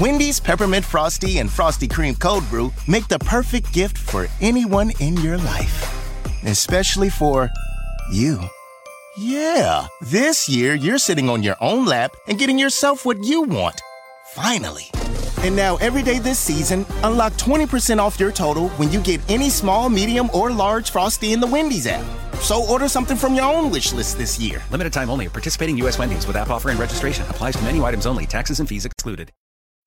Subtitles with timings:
[0.00, 5.14] Wendy's Peppermint Frosty and Frosty Cream Cold Brew make the perfect gift for anyone in
[5.18, 7.50] your life, especially for
[8.10, 8.40] you.
[9.18, 13.78] Yeah, this year you're sitting on your own lap and getting yourself what you want.
[14.30, 14.88] Finally.
[15.42, 19.50] And now, every day this season, unlock 20% off your total when you get any
[19.50, 22.04] small, medium, or large Frosty in the Wendy's app.
[22.40, 24.62] So order something from your own wish list this year.
[24.70, 25.28] Limited time only.
[25.28, 25.98] Participating U.S.
[25.98, 28.24] Wendy's with app offer and registration applies to menu items only.
[28.24, 29.30] Taxes and fees excluded.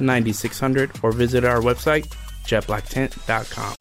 [0.00, 2.06] 9600, or visit our website,
[2.46, 3.74] jetblacktent.com.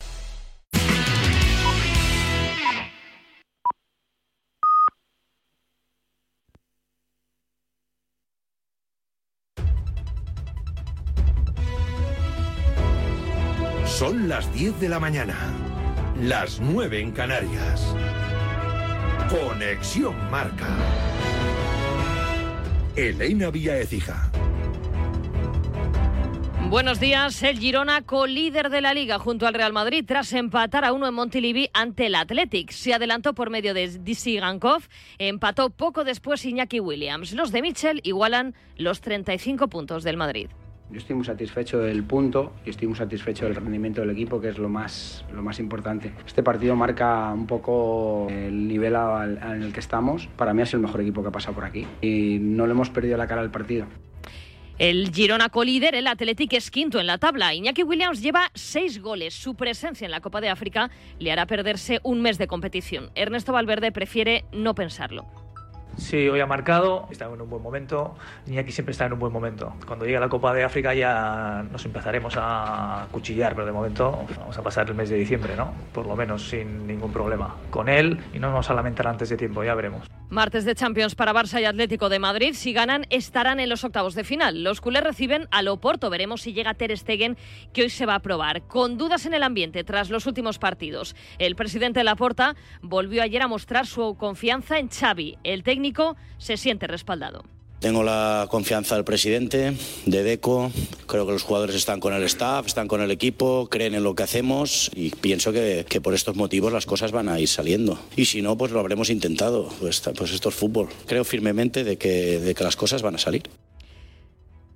[13.99, 15.35] Son las 10 de la mañana,
[16.21, 17.93] las 9 en Canarias.
[19.29, 20.69] Conexión Marca.
[22.95, 24.31] Elena Vía Ecija.
[26.69, 27.41] Buenos días.
[27.41, 31.15] El Girona, co-líder de la liga junto al Real Madrid, tras empatar a uno en
[31.15, 32.69] Montilivi ante el Athletic.
[32.71, 34.83] Se adelantó por medio de DC Gankov,
[35.17, 37.33] empató poco después Iñaki Williams.
[37.33, 40.47] Los de Mitchell igualan los 35 puntos del Madrid.
[40.91, 44.49] Yo estoy muy satisfecho del punto y estoy muy satisfecho del rendimiento del equipo, que
[44.49, 46.13] es lo más, lo más importante.
[46.25, 50.27] Este partido marca un poco el nivel al- en el que estamos.
[50.35, 52.89] Para mí es el mejor equipo que ha pasado por aquí y no le hemos
[52.91, 53.85] perdido la cara al partido.
[54.79, 57.53] El Girona co-líder, el Athletic es quinto en la tabla.
[57.53, 59.33] Iñaki Williams lleva seis goles.
[59.33, 63.11] Su presencia en la Copa de África le hará perderse un mes de competición.
[63.13, 65.38] Ernesto Valverde prefiere no pensarlo.
[65.99, 68.15] Sí, hoy ha marcado, está en un buen momento.
[68.47, 69.73] Iñaki siempre está en un buen momento.
[69.85, 74.57] Cuando llegue la Copa de África ya nos empezaremos a cuchillar, pero de momento vamos
[74.57, 75.73] a pasar el mes de diciembre, ¿no?
[75.93, 79.29] Por lo menos sin ningún problema con él y no nos vamos a lamentar antes
[79.29, 80.07] de tiempo, ya veremos.
[80.29, 82.53] Martes de Champions para Barça y Atlético de Madrid.
[82.53, 84.63] Si ganan, estarán en los octavos de final.
[84.63, 86.11] Los culés reciben al Oporto.
[86.11, 87.35] Veremos si llega Ter Stegen,
[87.73, 88.61] que hoy se va a probar.
[88.67, 91.15] Con dudas en el ambiente tras los últimos partidos.
[91.39, 95.39] El presidente Laporta volvió ayer a mostrar su confianza en Xavi.
[95.43, 95.88] El técnico
[96.37, 97.43] se siente respaldado.
[97.79, 99.73] Tengo la confianza del presidente,
[100.05, 100.69] de Deco.
[101.07, 104.15] Creo que los jugadores están con el staff, están con el equipo, creen en lo
[104.15, 107.97] que hacemos y pienso que, que por estos motivos las cosas van a ir saliendo.
[108.17, 109.69] Y si no, pues lo habremos intentado.
[109.79, 110.89] Pues, pues esto es fútbol.
[111.05, 113.43] Creo firmemente de que, de que las cosas van a salir.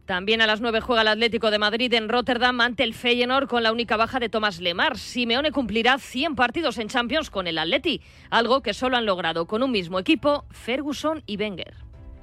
[0.05, 3.63] También a las 9 juega el Atlético de Madrid en Rotterdam ante el Feyenoord con
[3.63, 4.97] la única baja de Tomás Lemar.
[4.97, 9.63] Simeone cumplirá 100 partidos en Champions con el Atleti, algo que solo han logrado con
[9.63, 11.75] un mismo equipo Ferguson y Wenger.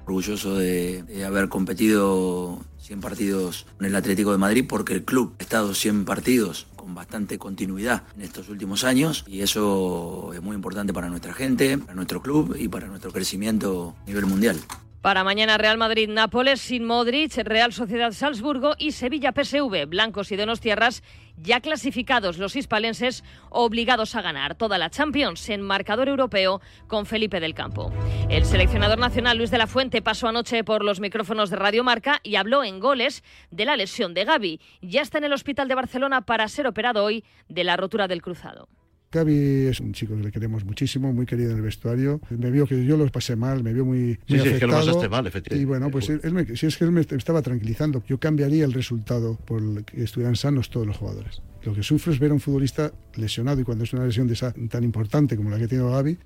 [0.05, 5.43] Orgulloso de, haber competido 100 partidos en el Atlético de Madrid porque el club ha
[5.43, 10.93] estado 100 partidos con bastante continuidad en estos últimos años y eso es muy importante
[10.93, 14.57] para nuestra gente, para nuestro club y para nuestro crecimiento a nivel mundial.
[15.01, 19.87] Para mañana Real Madrid-Nápoles sin Modric, Real Sociedad-Salzburgo y Sevilla-PSV.
[19.87, 21.01] Blancos y Donostiarras
[21.37, 27.39] ya clasificados los hispalenses obligados a ganar toda la Champions en marcador europeo con Felipe
[27.39, 27.91] del Campo.
[28.29, 32.19] El seleccionador nacional Luis de la Fuente pasó anoche por los micrófonos de Radio Marca
[32.21, 34.61] y habló en goles de la lesión de Gaby.
[34.83, 38.21] Ya está en el hospital de Barcelona para ser operado hoy de la rotura del
[38.21, 38.69] cruzado.
[39.11, 42.21] Gaby es un chico que le queremos muchísimo, muy querido en el vestuario.
[42.29, 44.67] Me vio que yo lo pasé mal, me vio muy, Sí, muy sí, es que
[44.67, 44.85] lo afectado.
[44.85, 45.61] pasaste mal, efectivamente.
[45.61, 48.03] Y bueno, pues él, él me, si es que él me estaba tranquilizando.
[48.07, 51.41] Yo cambiaría el resultado por que estuvieran sanos todos los jugadores.
[51.63, 54.33] Lo que sufro es ver a un futbolista lesionado y cuando es una lesión de
[54.33, 56.17] esa, tan importante como la que tiene Gaby,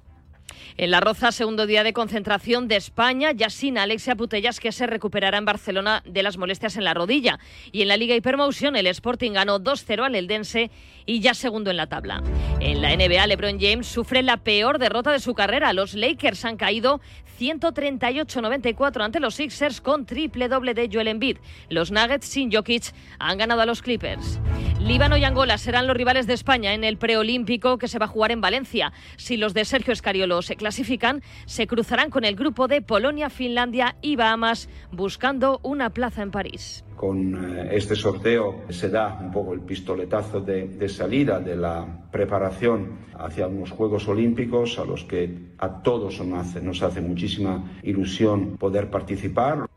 [0.77, 4.87] En La Roza, segundo día de concentración de España, ya sin Alexia Putellas, que se
[4.87, 7.39] recuperará en Barcelona de las molestias en la rodilla.
[7.71, 10.71] Y en la Liga Hypermotion, el Sporting ganó 2-0 al Eldense
[11.05, 12.23] y ya segundo en la tabla.
[12.59, 15.71] En la NBA, LeBron James sufre la peor derrota de su carrera.
[15.73, 16.99] Los Lakers han caído
[17.39, 21.37] 138-94 ante los Sixers con triple doble de Joel Embiid.
[21.69, 24.39] Los Nuggets sin Jokic han ganado a los Clippers.
[24.79, 28.09] Líbano y Angola serán los rivales de España en el preolímpico que se va a
[28.09, 28.93] jugar en Valencia.
[29.15, 33.95] Si los de Sergio Escariolo se clasifican, se cruzarán con el grupo de Polonia, Finlandia
[34.01, 36.83] y Bahamas buscando una plaza en París.
[36.95, 42.99] Con eh, este sorteo se da un poco el pistoletazo de, salida de la preparación
[43.17, 49.67] hacia unos Juegos Olímpicos a los que a todos nos hace muchísima ilusión poder participar.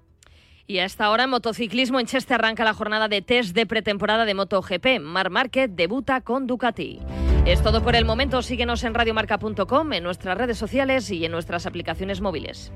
[0.71, 4.27] Y a esta hora en motociclismo en Cheste arranca la jornada de test de pretemporada
[4.27, 5.01] de MotoGP.
[5.01, 7.01] Mar Márquez debuta con Ducati.
[7.47, 8.43] Es todo por el momento.
[8.43, 12.71] Síguenos en radiomarca.com, en nuestras redes sociales y en nuestras aplicaciones móviles.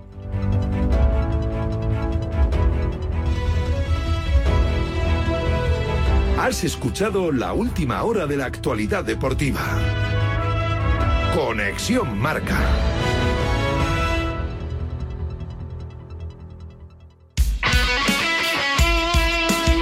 [6.38, 9.60] Has escuchado la última hora de la actualidad deportiva.
[11.34, 12.58] Conexión Marca.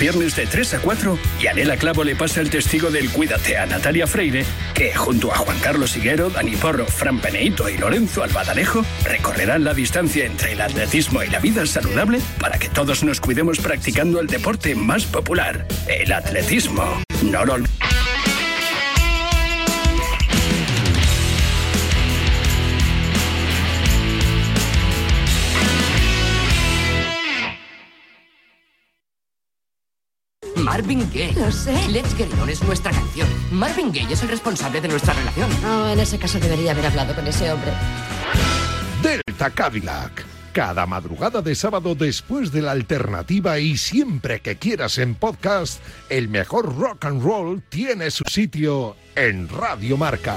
[0.00, 4.06] Viernes de 3 a 4, Yanela Clavo le pasa el testigo del Cuídate a Natalia
[4.06, 9.62] Freire, que junto a Juan Carlos Higuero, Dani Porro, Fran Peneito y Lorenzo Albadalejo recorrerán
[9.62, 14.20] la distancia entre el atletismo y la vida saludable para que todos nos cuidemos practicando
[14.20, 17.02] el deporte más popular, el atletismo.
[17.22, 17.89] No lo olvides.
[30.70, 31.32] Marvin Gaye.
[31.32, 31.74] Lo sé.
[31.88, 33.26] Let's Get It On es nuestra canción.
[33.50, 35.50] Marvin Gaye es el responsable de nuestra relación.
[35.62, 37.72] No, en ese caso debería haber hablado con ese hombre.
[39.02, 40.24] Delta Cadillac.
[40.52, 46.28] Cada madrugada de sábado después de la alternativa y siempre que quieras en podcast, el
[46.28, 50.36] mejor rock and roll tiene su sitio en Radio Marca.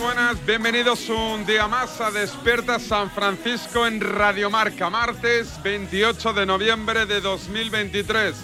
[0.00, 0.46] buenas.
[0.46, 7.20] Bienvenidos un día más a Despierta San Francisco en Radiomarca, martes 28 de noviembre de
[7.20, 8.34] 2023.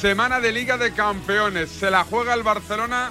[0.00, 1.70] Semana de Liga de Campeones.
[1.70, 3.10] Se la juega el Barcelona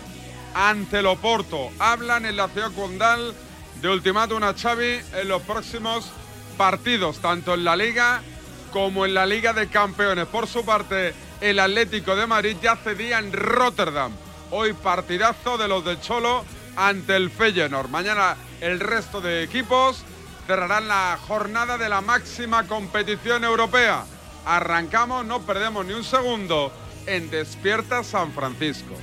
[0.53, 1.69] ante el Oporto.
[1.79, 3.33] Hablan en la ciudad condal
[3.81, 6.11] de ultimátum a Xavi en los próximos
[6.57, 8.21] partidos, tanto en la Liga
[8.71, 10.27] como en la Liga de Campeones.
[10.27, 14.11] Por su parte, el Atlético de Madrid ya cedía en Rotterdam.
[14.51, 16.45] Hoy partidazo de los del Cholo
[16.75, 17.89] ante el Feyenoord.
[17.89, 20.03] Mañana el resto de equipos
[20.47, 24.05] cerrarán la jornada de la máxima competición europea.
[24.45, 26.71] Arrancamos, no perdemos ni un segundo
[27.05, 28.95] en Despierta San Francisco.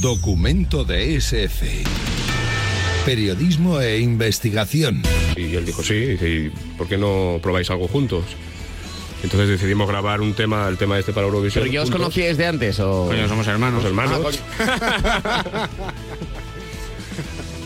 [0.00, 1.84] Documento de SF.
[3.04, 5.02] Periodismo e investigación.
[5.36, 8.24] Y él dijo, sí, dice, ¿y por qué no probáis algo juntos?
[9.22, 11.62] Entonces decidimos grabar un tema, el tema este para Eurovisión.
[11.62, 12.00] ¿Pero ya os juntos.
[12.00, 13.06] conocíais de antes o...?
[13.06, 13.82] Coño, somos hermanos.
[13.84, 14.40] Somos hermanos.
[14.58, 15.68] Ah,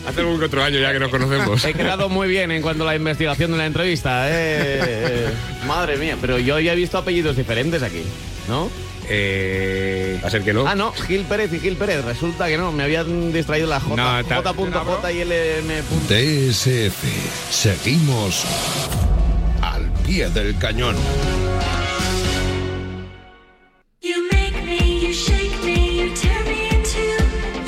[0.07, 1.65] Hace algún otro año ya que nos conocemos.
[1.65, 4.27] He quedado muy bien en cuanto a la investigación de la entrevista.
[4.29, 5.27] eh.
[5.67, 8.03] Madre mía, pero yo ya he visto apellidos diferentes aquí,
[8.47, 8.69] ¿no?
[9.09, 10.65] Eh, a ser que no.
[10.67, 12.05] Ah, no, Gil Pérez y Gil Pérez.
[12.05, 13.95] Resulta que no, me habían distraído la J.
[13.95, 15.81] No, J.J y LM.
[16.07, 17.03] DSF.
[17.51, 18.45] Seguimos
[20.07, 20.95] pie del cañón.
[24.01, 27.17] You make me, you shake me, you tear me in two.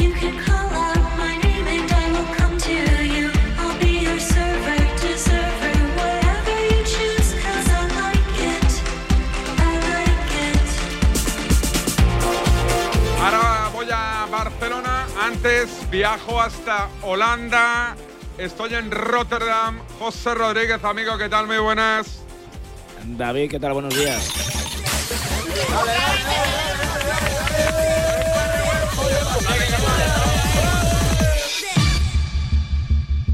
[0.01, 3.29] You can call out my name and I will come to you.
[3.60, 8.72] I'll be your server, deserver, whatever you choose, cause I like it.
[9.60, 10.67] I like it.
[13.22, 15.08] Ahora voy a Barcelona.
[15.22, 17.98] Antes viajo hasta Holanda.
[18.38, 19.81] Estoy en Rotterdam.
[20.00, 21.46] José Rodríguez, amigo, ¿qué tal?
[21.46, 22.18] Muy buenas.
[23.06, 23.74] David, ¿qué tal?
[23.74, 24.34] Buenos días.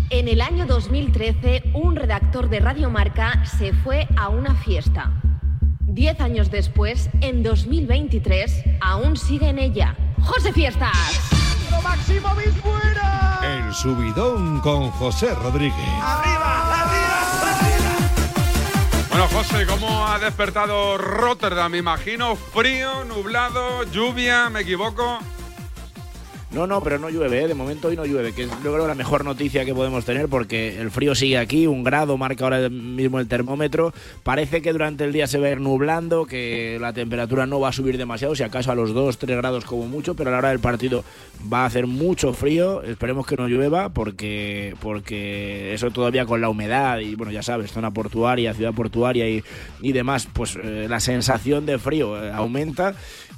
[0.10, 5.12] En el año 2013, un redactor de Radio Marca se fue a una fiesta.
[5.82, 9.96] Diez años después, en 2023, aún sigue en ella.
[10.22, 11.20] ¡José Fiestas!
[12.62, 13.40] fuera.
[13.44, 15.76] El subidón con José Rodríguez.
[16.02, 16.85] Arriba.
[19.18, 21.72] Bueno, José, ¿cómo ha despertado Rotterdam?
[21.72, 25.20] Me imagino frío, nublado, lluvia, ¿me equivoco?
[26.56, 27.48] No, no, pero no llueve, ¿eh?
[27.50, 30.30] de momento hoy no llueve, que es yo creo la mejor noticia que podemos tener
[30.30, 33.94] porque el frío sigue aquí, un grado marca ahora mismo el termómetro,
[34.24, 37.68] parece que durante el día se va a ir nublando, que la temperatura no va
[37.68, 40.38] a subir demasiado, si acaso a los 2, 3 grados como mucho, pero a la
[40.38, 41.04] hora del partido
[41.52, 46.48] va a hacer mucho frío, esperemos que no llueva porque, porque eso todavía con la
[46.48, 49.44] humedad y bueno, ya sabes, zona portuaria, ciudad portuaria y,
[49.82, 52.96] y demás, pues eh, la sensación de frío eh, aumenta.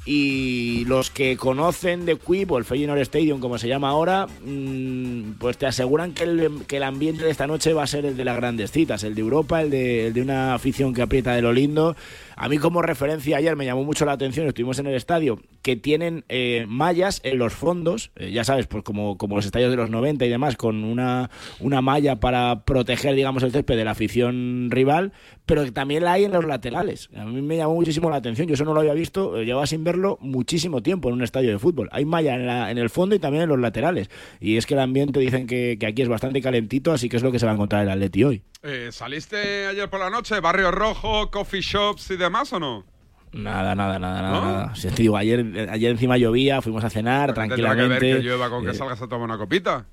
[0.09, 5.33] Y los que conocen de Quip o el Feyenoord Stadium como se llama ahora, mmm,
[5.39, 8.15] pues te aseguran que el, que el, ambiente de esta noche va a ser el
[8.15, 11.33] de las grandes citas, el de Europa, el de, el de una afición que aprieta
[11.33, 11.95] de lo lindo.
[12.39, 15.75] A mí como referencia ayer me llamó mucho la atención, estuvimos en el estadio, que
[15.75, 19.75] tienen eh, mallas en los fondos, eh, ya sabes, pues como, como los estadios de
[19.75, 23.91] los 90 y demás, con una, una malla para proteger, digamos, el césped de la
[23.91, 25.13] afición rival,
[25.47, 27.09] pero que también la hay en los laterales.
[27.15, 29.65] A mí me llamó muchísimo la atención, yo eso no lo había visto, eh, llevaba
[29.65, 31.89] sin verlo muchísimo tiempo en un estadio de fútbol.
[31.91, 34.11] Hay malla en, la, en el fondo y también en los laterales.
[34.39, 37.23] Y es que el ambiente dicen que, que aquí es bastante calentito, así que es
[37.23, 38.43] lo que se va a encontrar el Atleti hoy.
[38.63, 40.39] Eh, ¿Saliste ayer por la noche?
[40.39, 42.85] ¿Barrio Rojo, coffee shops y demás o no?
[43.33, 44.41] Nada, nada, nada, nada.
[44.41, 44.75] nada.
[44.75, 47.99] Si te digo, ayer, ayer encima llovía, fuimos a cenar Porque tranquilamente.
[47.99, 49.85] que ver que llueva con que Eh, salgas a tomar una copita.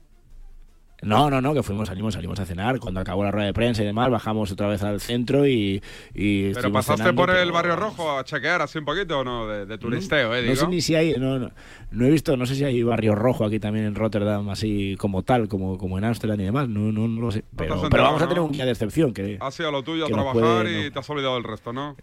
[1.04, 2.78] No, no, no, que fuimos, salimos, salimos a cenar.
[2.80, 5.82] Cuando acabó la rueda de prensa y demás, bajamos otra vez al centro y.
[6.14, 9.46] y ¿Pero pasaste cenando, por el barrio rojo a chequear así un poquito o no?
[9.46, 10.42] De, de turisteo, ¿eh?
[10.42, 10.56] No Digo.
[10.56, 11.50] sé ni si hay, no, no,
[11.90, 15.22] no he visto, no sé si hay barrio rojo aquí también en Rotterdam, así como
[15.22, 17.44] tal, como, como en Ámsterdam y demás, no, no, no lo sé.
[17.56, 18.28] Pero, pero enterado, vamos a ¿no?
[18.28, 20.34] tener un día de excepción, que Has ido a lo tuyo a trabajar
[20.64, 21.96] puede- y te has olvidado del resto, ¿no?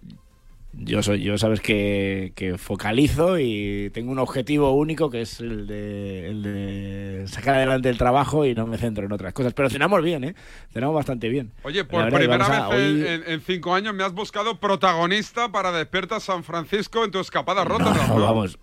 [0.74, 5.68] Yo soy, yo sabes que, que focalizo y tengo un objetivo único que es el
[5.68, 9.54] de, el de sacar adelante el trabajo y no me centro en otras cosas.
[9.54, 10.36] Pero cenamos bien, ¿eh?
[10.72, 11.52] Cenamos bastante bien.
[11.64, 15.52] Oye, por primera a- vez en- hoy- en, en cinco años me has buscado protagonista
[15.52, 18.08] para Despierta San Francisco en tu escapada a Rotterdam.
[18.08, 18.22] No, ¿no?
[18.26, 18.58] vamos.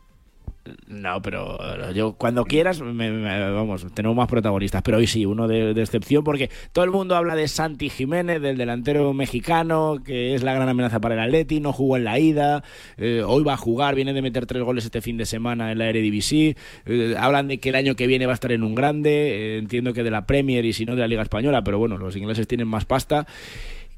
[0.87, 4.83] No, pero yo cuando quieras, me- me- vamos, tenemos más protagonistas.
[4.83, 8.59] Pero hoy sí, uno de, excepción, porque todo el mundo habla de Santi Jiménez, del
[8.59, 12.63] delantero mexicano, que es la gran amenaza para el Atleti, no jugó en la ida,
[12.99, 15.79] eh, hoy va a jugar, viene de meter tres goles este fin de semana en
[15.79, 16.57] la Eredivisie.
[16.85, 19.59] Eh, hablan de que el año que viene va a estar en un grande, eh,
[19.59, 22.15] entiendo que de la Premier y si no de la Liga Española, pero bueno, los
[22.17, 23.27] ingleses tienen más pasta.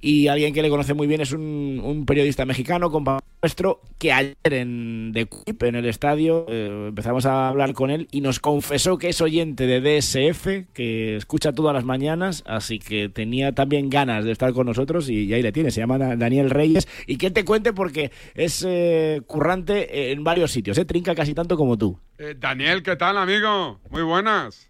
[0.03, 4.13] Y alguien que le conoce muy bien es un, un periodista mexicano, compañero nuestro, que
[4.13, 8.39] ayer en The Quip, en el estadio, eh, empezamos a hablar con él y nos
[8.41, 13.89] confesó que es oyente de DSF, que escucha todas las mañanas, así que tenía también
[13.91, 16.87] ganas de estar con nosotros y, y ahí le tiene, se llama Da- Daniel Reyes.
[17.07, 21.57] Y que te cuente porque es eh, currante en varios sitios, eh, trinca casi tanto
[21.57, 21.99] como tú.
[22.19, 23.81] Eh, Daniel, ¿qué tal, amigo?
[23.91, 24.67] Muy buenas.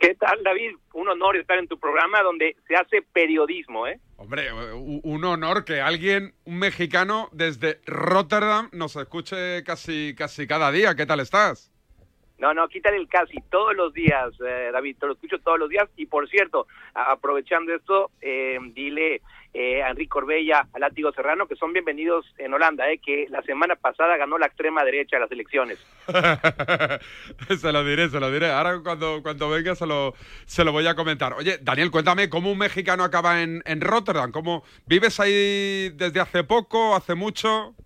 [0.00, 0.72] ¿Qué tal, David?
[0.94, 4.00] Un honor estar en tu programa donde se hace periodismo, ¿eh?
[4.22, 10.94] Hombre, un honor que alguien, un mexicano desde Rotterdam, nos escuche casi, casi cada día.
[10.94, 11.71] ¿Qué tal estás?
[12.42, 15.68] No, no, quítale el casi todos los días, eh, David, te lo escucho todos los
[15.68, 15.88] días.
[15.96, 19.22] Y por cierto, aprovechando esto, eh, dile
[19.54, 23.42] eh, a Enrique Corbella, a Látigo Serrano, que son bienvenidos en Holanda, eh, que la
[23.42, 25.78] semana pasada ganó la extrema derecha de las elecciones.
[27.60, 28.50] se lo diré, se lo diré.
[28.50, 31.34] Ahora cuando, cuando venga se lo, se lo voy a comentar.
[31.34, 34.32] Oye, Daniel, cuéntame, ¿cómo un mexicano acaba en, en Rotterdam?
[34.32, 37.76] ¿Cómo vives ahí desde hace poco, hace mucho?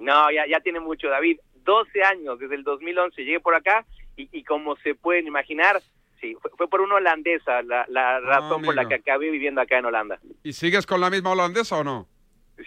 [0.00, 1.38] No, ya, ya tiene mucho, David.
[1.64, 3.84] 12 años, desde el 2011 llegué por acá
[4.16, 5.80] y, y como se pueden imaginar,
[6.20, 9.78] sí, fue, fue por una holandesa la, la razón por la que acabé viviendo acá
[9.78, 10.18] en Holanda.
[10.42, 12.08] ¿Y sigues con la misma holandesa o no?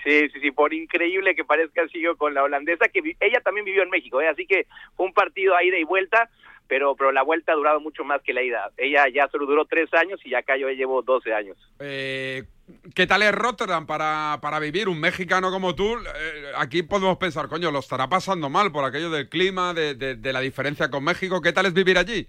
[0.04, 3.64] Sí, sí, sí, por increíble que parezca, sigo con la holandesa, que vi- ella también
[3.66, 4.28] vivió en México, ¿eh?
[4.28, 4.66] así que
[4.98, 6.30] fue un partido a ida y vuelta,
[6.68, 8.72] pero, pero la vuelta ha durado mucho más que la ida.
[8.78, 11.58] Ella ya solo duró tres años y acá yo llevo 12 años.
[11.80, 12.42] Eh,
[12.96, 14.90] ¿Qué tal es Rotterdam para, para vivir?
[14.90, 19.10] Un mexicano como tú, eh, aquí podemos pensar, coño, lo estará pasando mal por aquello
[19.10, 21.42] del clima, de, de- de la diferencia con México.
[21.42, 22.28] ¿Qué tal es vivir allí?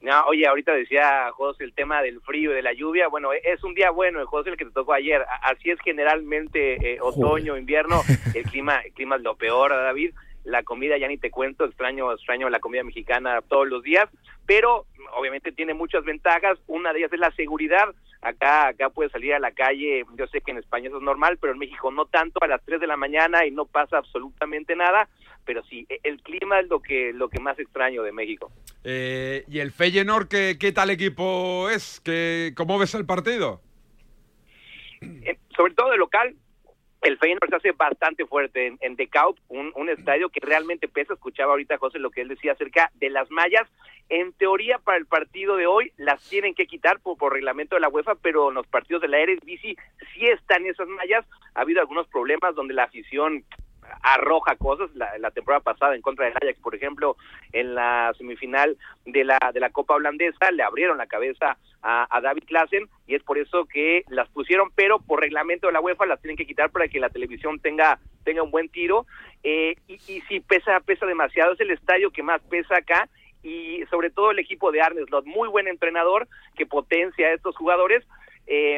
[0.00, 3.08] No, oye, ahorita decía José el tema del frío y de la lluvia.
[3.08, 5.24] Bueno, e- es un día bueno, el José el que te tocó ayer.
[5.42, 8.02] Así es generalmente eh, otoño, invierno.
[8.34, 10.12] El clima, el clima es lo peor, David.
[10.44, 14.08] La comida ya ni te cuento, extraño, extraño la comida mexicana todos los días,
[14.46, 14.86] pero
[15.16, 16.58] obviamente tiene muchas ventajas.
[16.66, 17.94] Una de ellas es la seguridad.
[18.20, 20.04] Acá, acá puedes salir a la calle.
[20.16, 22.62] Yo sé que en España eso es normal, pero en México no tanto a las
[22.64, 25.08] 3 de la mañana y no pasa absolutamente nada.
[25.44, 28.50] Pero sí, e- el clima es lo que, lo que más extraño de México.
[28.82, 32.00] Eh, ¿Y el Feyenoord qué, qué tal equipo es?
[32.00, 33.60] ¿Qué, ¿Cómo ves el partido?
[35.02, 36.34] Eh, sobre todo de local,
[37.04, 38.96] el Feyenoord se hace bastante fuerte en, en
[39.48, 41.14] un estadio que realmente pesa.
[41.14, 43.68] Escuchaba ahorita José lo que él decía acerca de las mallas.
[44.08, 47.80] En teoría, para el partido de hoy las tienen que quitar por, por reglamento de
[47.80, 49.76] la UEFA, pero en los partidos de la Eredivisie
[50.14, 51.24] sí están esas mallas.
[51.54, 53.44] Ha habido algunos problemas donde la afición
[54.04, 54.90] arroja cosas.
[54.94, 57.16] La, temporada pasada en contra del Ajax, por ejemplo,
[57.52, 62.20] en la semifinal de la de la Copa holandesa le abrieron la cabeza a, a
[62.20, 66.06] David Klassen y es por eso que las pusieron, pero por reglamento de la UEFA
[66.06, 69.06] las tienen que quitar para que la televisión tenga tenga un buen tiro.
[69.42, 73.08] Eh, y, y sí pesa pesa demasiado, es el estadio que más pesa acá
[73.42, 77.56] y sobre todo el equipo de Arne Slot, muy buen entrenador que potencia a estos
[77.56, 78.04] jugadores.
[78.46, 78.76] Eh,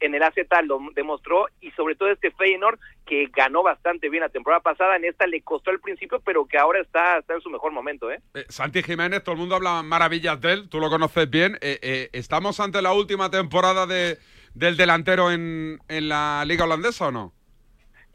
[0.00, 4.28] en el AZ lo demostró y sobre todo este Feyenoord que ganó bastante bien la
[4.28, 7.50] temporada pasada, en esta le costó al principio, pero que ahora está, está en su
[7.50, 8.10] mejor momento.
[8.10, 8.20] ¿eh?
[8.34, 11.56] Eh, Santi Jiménez, todo el mundo habla maravillas de él, tú lo conoces bien.
[11.60, 14.18] Eh, eh, ¿Estamos ante la última temporada de,
[14.54, 17.32] del delantero en, en la liga holandesa o no?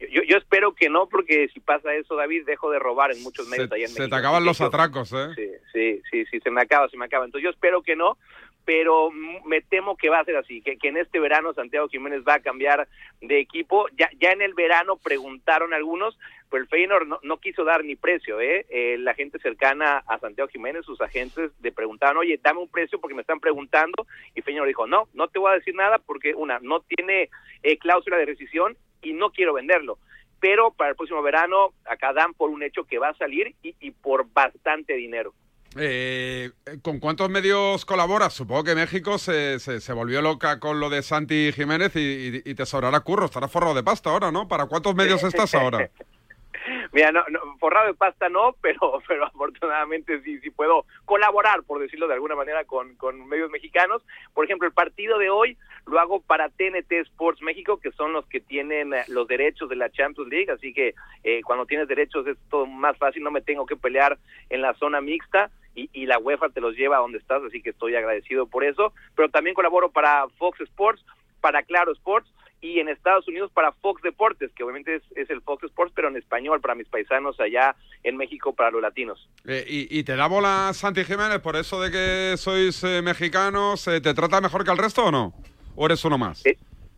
[0.00, 3.46] Yo, yo espero que no, porque si pasa eso, David, dejo de robar en muchos
[3.48, 4.16] medios Se, allá en se México.
[4.16, 5.28] te acaban los atracos, ¿eh?
[5.36, 7.26] Sí, sí, sí, sí, se me acaba, se me acaba.
[7.26, 8.16] Entonces yo espero que no,
[8.70, 12.34] pero me temo que va a ser así, que, en este verano Santiago Jiménez va
[12.34, 12.86] a cambiar
[13.20, 13.88] de equipo.
[13.98, 16.16] Ya, ya en el verano preguntaron algunos,
[16.48, 18.66] pero el Feyenoord no, no quiso dar ni precio, ¿eh?
[18.70, 23.00] Eh, La gente cercana a Santiago Jiménez, sus agentes, le preguntaban, oye, dame un precio
[23.00, 26.36] porque me están preguntando, y Feyenoord dijo, no, no te voy a decir nada porque,
[26.36, 27.28] una, no tiene
[27.64, 29.98] eh, cláusula de rescisión y no quiero venderlo
[30.38, 33.74] pero para el próximo verano acá dan por un hecho que va a salir y,
[33.78, 35.34] y por bastante dinero.
[35.78, 36.50] Eh,
[36.82, 38.32] ¿Con cuántos medios colaboras?
[38.34, 42.66] Supongo que México se, se, se volvió loca con lo de Santi Jiménez y, te
[42.66, 44.48] sobrará curro, estarás forrado de pasta ahora, ¿no?
[44.48, 45.88] ¿Para cuántos medios estás ahora?
[46.92, 51.80] Mira, no, no, forrado de pasta no, pero, pero afortunadamente sí, sí puedo colaborar, por
[51.80, 54.02] decirlo de alguna manera, con, con medios mexicanos.
[54.34, 58.26] Por ejemplo, el partido de hoy lo hago para TNT Sports México, que son los
[58.26, 62.26] que tienen eh, los derechos de la Champions League, así que eh, cuando tienes derechos
[62.26, 65.50] es todo más fácil, no me tengo que pelear en la zona mixta
[65.82, 68.64] y, y la UEFA te los lleva a donde estás, así que estoy agradecido por
[68.64, 68.92] eso.
[69.14, 71.04] Pero también colaboro para Fox Sports,
[71.40, 72.28] para Claro Sports
[72.62, 76.08] y en Estados Unidos para Fox Deportes, que obviamente es, es el Fox Sports, pero
[76.08, 79.28] en español para mis paisanos allá en México para los latinos.
[79.46, 83.88] Eh, y, y te da bola Santi Jiménez por eso de que sois eh, mexicanos?
[83.88, 85.32] eh, ¿Te trata mejor que al resto o no?
[85.74, 86.42] ¿O eres uno más?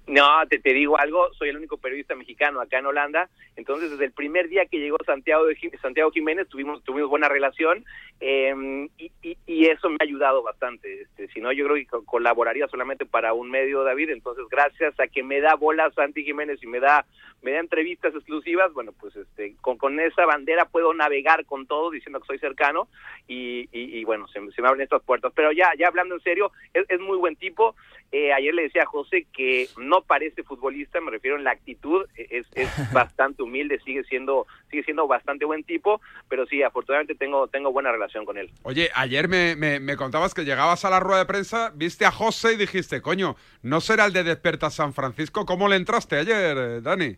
[0.08, 4.06] No, te, te digo algo, soy el único periodista mexicano acá en Holanda, entonces desde
[4.06, 7.84] el primer día que llegó Santiago, de Santiago Jiménez tuvimos tuvimos buena relación
[8.20, 11.02] eh, y, y- y eso me ha ayudado bastante.
[11.02, 14.98] Este, si no, yo creo que co- colaboraría solamente para un medio, David, entonces gracias
[14.98, 17.06] a que me da bolas Santi Jiménez y me da
[17.42, 21.90] me da entrevistas exclusivas, bueno, pues este con, con esa bandera puedo navegar con todo
[21.90, 22.88] diciendo que soy cercano
[23.28, 25.32] y, y- y, bueno, se, se me abren estas puertas.
[25.34, 27.74] Pero ya, ya hablando en serio, es, es muy buen tipo.
[28.12, 32.04] Eh, ayer le decía a José que no parece futbolista, me refiero en la actitud,
[32.16, 37.14] eh, es, es bastante humilde, sigue siendo sigue siendo bastante buen tipo, pero sí, afortunadamente
[37.14, 38.50] tengo tengo buena relación con él.
[38.64, 42.10] Oye, ayer me, me- me contabas que llegabas a la rueda de prensa, viste a
[42.12, 45.46] José y dijiste, coño, ¿no será el de Desperta San Francisco?
[45.46, 47.16] ¿Cómo le entraste ayer, eh, Dani?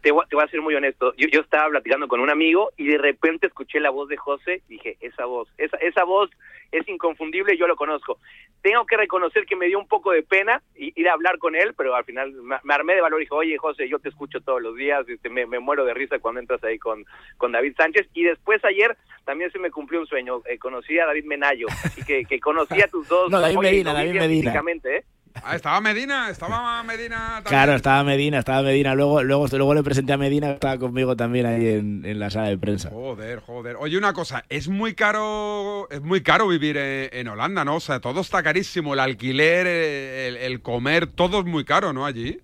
[0.00, 2.70] Te voy, te voy a ser muy honesto, yo, yo estaba platicando con un amigo
[2.76, 6.30] y de repente escuché la voz de José, dije, esa voz, esa, esa voz
[6.72, 8.18] es inconfundible, yo lo conozco.
[8.62, 11.74] Tengo que reconocer que me dio un poco de pena ir a hablar con él,
[11.76, 14.60] pero al final me, armé de valor y dije, oye José, yo te escucho todos
[14.60, 17.04] los días, este, me, me muero de risa cuando entras ahí con,
[17.36, 18.08] con David Sánchez.
[18.14, 22.02] Y después ayer también se me cumplió un sueño, eh, conocí a David Menayo, así
[22.04, 23.30] que, que conocí a tus dos.
[23.36, 24.50] No, David oye, Medina, David Medina.
[24.50, 25.04] físicamente, ¿eh?
[25.42, 27.44] Ah, estaba Medina, estaba Medina también.
[27.44, 28.94] Claro, estaba Medina, estaba Medina.
[28.94, 32.30] Luego, luego, luego le presenté a Medina, que estaba conmigo también ahí en, en la
[32.30, 32.90] sala de prensa.
[32.90, 33.76] Joder, joder.
[33.78, 37.76] Oye, una cosa, es muy caro, es muy caro vivir en, en Holanda, ¿no?
[37.76, 42.06] O sea, todo está carísimo, el alquiler, el, el comer, todo es muy caro, ¿no?
[42.06, 42.40] Allí.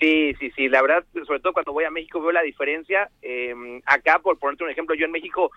[0.00, 3.10] Sí, sí, sí, la verdad, sobre todo cuando voy a México veo la diferencia.
[3.20, 3.52] Eh,
[3.84, 5.50] acá, por ponerte un ejemplo, yo en México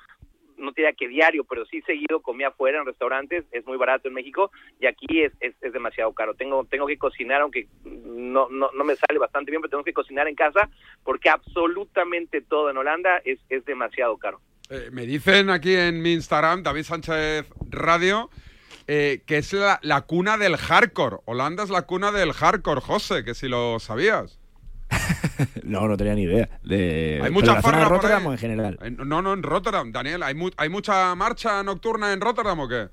[0.62, 4.08] no te diría que diario, pero sí seguido comía afuera en restaurantes, es muy barato
[4.08, 6.34] en México y aquí es, es, demasiado caro.
[6.36, 9.93] Tengo tengo que cocinar, aunque no, no, no me sale bastante bien, pero tengo que
[9.93, 10.69] cocinar en casa
[11.04, 14.39] porque absolutamente todo en Holanda es, es demasiado caro.
[14.69, 18.30] Eh, me dicen aquí en mi Instagram, David Sánchez Radio,
[18.88, 21.17] eh, que es la, la cuna del hardcore.
[21.26, 24.40] Holanda es la cuna del hardcore, José, que si lo sabías.
[25.63, 26.50] No, no tenía ni idea.
[26.63, 28.32] De, Hay mucha zona de farra por Rotterdam ahí.
[28.34, 28.80] en general.
[28.82, 30.24] En- no, no, en Rotterdam, Daniel.
[30.24, 32.89] ¿Hay, mu- ¿Hay mucha marcha nocturna en Rotterdam o qué?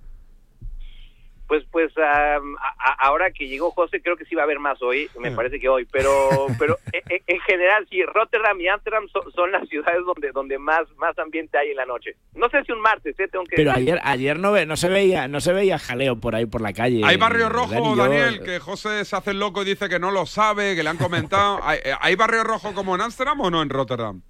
[1.49, 4.59] Pues, pues um, a- a- ahora que llegó José, creo que sí va a haber
[4.61, 6.13] más hoy, me parece que hoy, pero,
[6.59, 10.59] pero en, en- en general sí, Rotterdam y Amsterdam son, son las ciudades donde, donde
[10.59, 12.17] más, más ambiente hay en la noche.
[12.35, 13.29] No sé si un martes, ¿eh?
[13.29, 16.35] tengo que Pero ayer, ayer no, ve- no se veía, no se veía jaleo por
[16.35, 17.01] ahí por la calle.
[17.05, 19.99] Hay barrio Dani, rojo, yo- Daniel, que José se hace el loco y dice que
[19.99, 21.61] no lo sabe, que le han comentado.
[21.63, 24.21] ¿Hay, eh, ¿hay barrio rojo como en Ámsterdam o no en Rotterdam?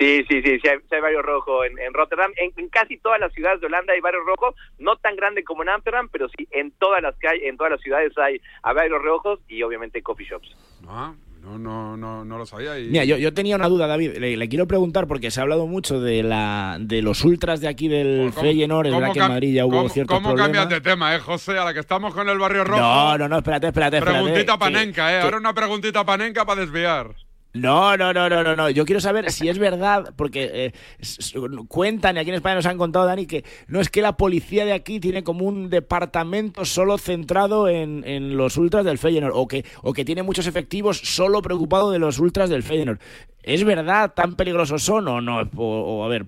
[0.00, 2.32] Sí, sí, sí, sí hay, sí hay barrio rojo en, en Rotterdam.
[2.36, 5.62] En, en casi todas las ciudades de Holanda hay barrio rojo, no tan grande como
[5.62, 9.02] en Amsterdam, pero sí en todas las calles, en todas las ciudades hay, hay barrios
[9.02, 10.56] rojos y obviamente coffee shops.
[10.88, 12.78] Ah, no, no, no, no lo sabía.
[12.78, 12.88] Y...
[12.88, 14.16] Mira, yo, yo tenía una duda, David.
[14.18, 17.68] Le, le quiero preguntar porque se ha hablado mucho de la de los ultras de
[17.68, 18.86] aquí del Feyenoord.
[18.86, 20.50] Es verdad que en Madrid ya hubo cómo- ciertos cómo problemas.
[20.58, 21.58] cambias de tema, eh, José?
[21.58, 22.80] A la que estamos con el barrio rojo.
[22.80, 24.22] No, no, no, espérate, espérate, espérate.
[24.22, 25.18] Preguntita panenca, eh.
[25.20, 27.14] que- Ahora una preguntita panenca para desviar.
[27.52, 28.70] No, no, no, no, no, no.
[28.70, 30.72] Yo quiero saber si es verdad, porque eh,
[31.68, 34.64] cuentan, y aquí en España nos han contado, Dani, que no es que la policía
[34.64, 39.48] de aquí tiene como un departamento solo centrado en, en los ultras del Feyenoord, o
[39.48, 43.00] que, o que tiene muchos efectivos solo preocupado de los ultras del Feyenoord.
[43.42, 45.48] ¿Es verdad tan peligrosos son o no?
[45.56, 46.26] O, a ver,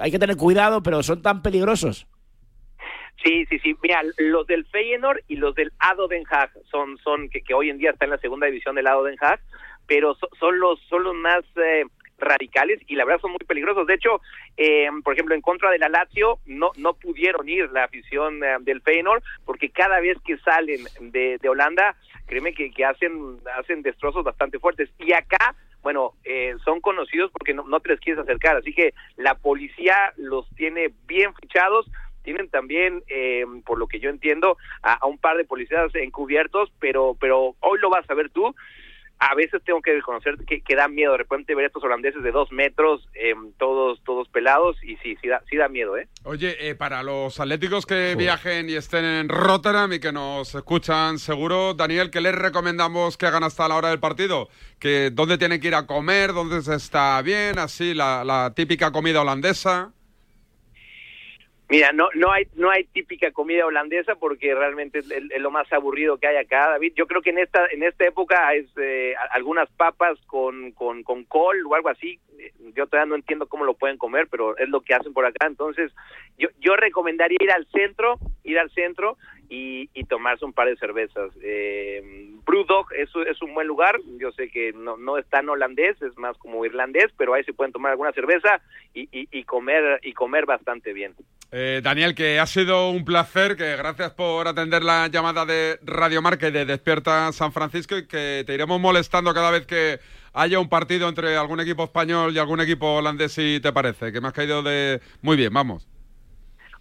[0.00, 2.06] hay que tener cuidado, pero son tan peligrosos.
[3.24, 3.76] Sí, sí, sí.
[3.82, 7.78] Mira, los del Feyenoord y los del ADO Den Haag son, son que, hoy en
[7.78, 9.16] día está en la segunda división del ADO Den
[9.92, 11.84] pero so- son los, son los más eh,
[12.16, 13.86] radicales y la verdad son muy peligrosos.
[13.86, 14.22] De hecho,
[14.56, 18.56] eh, por ejemplo, en contra de la Lazio no, no pudieron ir la afición eh,
[18.60, 21.94] del Feyenoord porque cada vez que salen de, de Holanda,
[22.26, 24.88] créeme que, que hacen, hacen destrozos bastante fuertes.
[24.98, 28.94] Y acá bueno, eh, son conocidos porque no, no te les quieres acercar, así que
[29.16, 31.90] la policía los tiene bien fichados,
[32.22, 36.72] tienen también, eh, por lo que yo entiendo, a, a un par de policías encubiertos,
[36.78, 38.54] pero, pero hoy lo vas a ver tú.
[39.24, 42.32] A veces tengo que reconocer que, que da miedo de repente ver estos holandeses de
[42.32, 46.08] dos metros, eh, todos todos pelados, y sí, sí da, sí da miedo, ¿eh?
[46.24, 51.20] Oye, eh, para los atléticos que viajen y estén en Rotterdam y que nos escuchan
[51.20, 54.48] seguro, Daniel, ¿qué les recomendamos que hagan hasta la hora del partido?
[54.80, 56.32] que ¿Dónde tienen que ir a comer?
[56.32, 57.60] ¿Dónde se está bien?
[57.60, 59.92] Así, la, la típica comida holandesa.
[61.72, 65.08] Mira, no no hay no hay típica comida holandesa porque realmente es,
[65.40, 66.92] lo más aburrido que hay acá, David.
[66.94, 71.24] Yo creo que en esta en esta época es eh, algunas papas con, con con
[71.24, 72.20] col o algo así.
[72.38, 75.24] Eh, Yo todavía no entiendo cómo lo pueden comer, pero es lo que hacen por
[75.24, 75.46] acá.
[75.46, 75.90] Entonces,
[76.36, 79.16] yo yo recomendaría ir al centro, ir al centro
[79.54, 81.30] y, tomarse un par de cervezas.
[81.42, 82.02] Eh,
[82.44, 83.98] Brewdog es, es un buen lugar.
[84.18, 87.52] Yo sé que no no es tan holandés, es más como irlandés, pero ahí se
[87.52, 88.60] pueden tomar alguna cerveza
[88.94, 91.14] y, y, y comer y comer bastante bien.
[91.50, 96.22] Eh, Daniel, que ha sido un placer, que gracias por atender la llamada de Radio
[96.22, 100.00] Marca y de Despierta San Francisco y que te iremos molestando cada vez que
[100.32, 104.20] haya un partido entre algún equipo español y algún equipo holandés, si te parece, que
[104.22, 105.00] me has caído de...
[105.20, 105.91] Muy bien, vamos.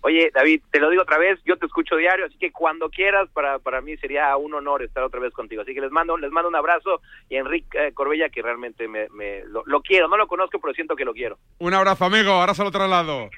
[0.03, 3.29] Oye, David, te lo digo otra vez, yo te escucho diario, así que cuando quieras,
[3.33, 5.61] para, para mí sería un honor estar otra vez contigo.
[5.61, 8.87] Así que les mando, les mando un abrazo y a Enrique eh, Corbella, que realmente
[8.87, 11.37] me, me- lo, lo quiero, no lo conozco, pero siento que lo quiero.
[11.59, 13.29] Un abrazo, amigo, ahora se lo traslado.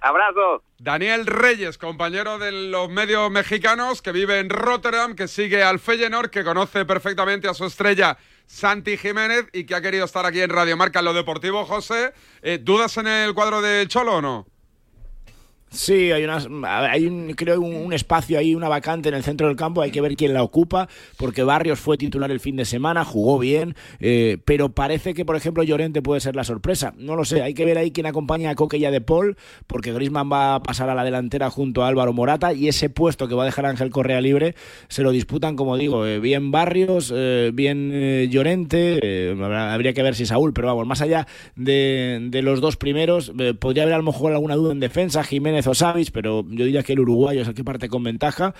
[0.00, 0.62] Abrazo.
[0.78, 6.28] Daniel Reyes, compañero de los medios mexicanos, que vive en Rotterdam, que sigue al Feyenoord,
[6.30, 8.16] que conoce perfectamente a su estrella
[8.46, 11.64] Santi Jiménez y que ha querido estar aquí en Radio Marca en lo deportivo.
[11.64, 14.46] José, eh, ¿dudas en el cuadro de Cholo o no?
[15.70, 16.24] Sí, hay,
[16.64, 20.00] hay un, creo un, espacio ahí, una vacante en el centro del campo, hay que
[20.00, 24.38] ver quién la ocupa, porque Barrios fue titular el fin de semana, jugó bien, eh,
[24.44, 26.94] pero parece que, por ejemplo, Llorente puede ser la sorpresa.
[26.96, 29.36] No lo sé, hay que ver ahí quién acompaña a Coque y a De Paul,
[29.66, 33.28] porque Grisman va a pasar a la delantera junto a Álvaro Morata, y ese puesto
[33.28, 34.54] que va a dejar Ángel Correa libre
[34.88, 40.02] se lo disputan, como digo, eh, bien Barrios, eh, bien eh, Llorente, eh, habría que
[40.02, 41.26] ver si Saúl, pero vamos, más allá
[41.56, 45.55] de, de los dos primeros, podría haber a lo mejor alguna duda en defensa, Jiménez
[45.64, 48.54] o Savic, pero yo diría que el uruguayo es el que parte con ventaja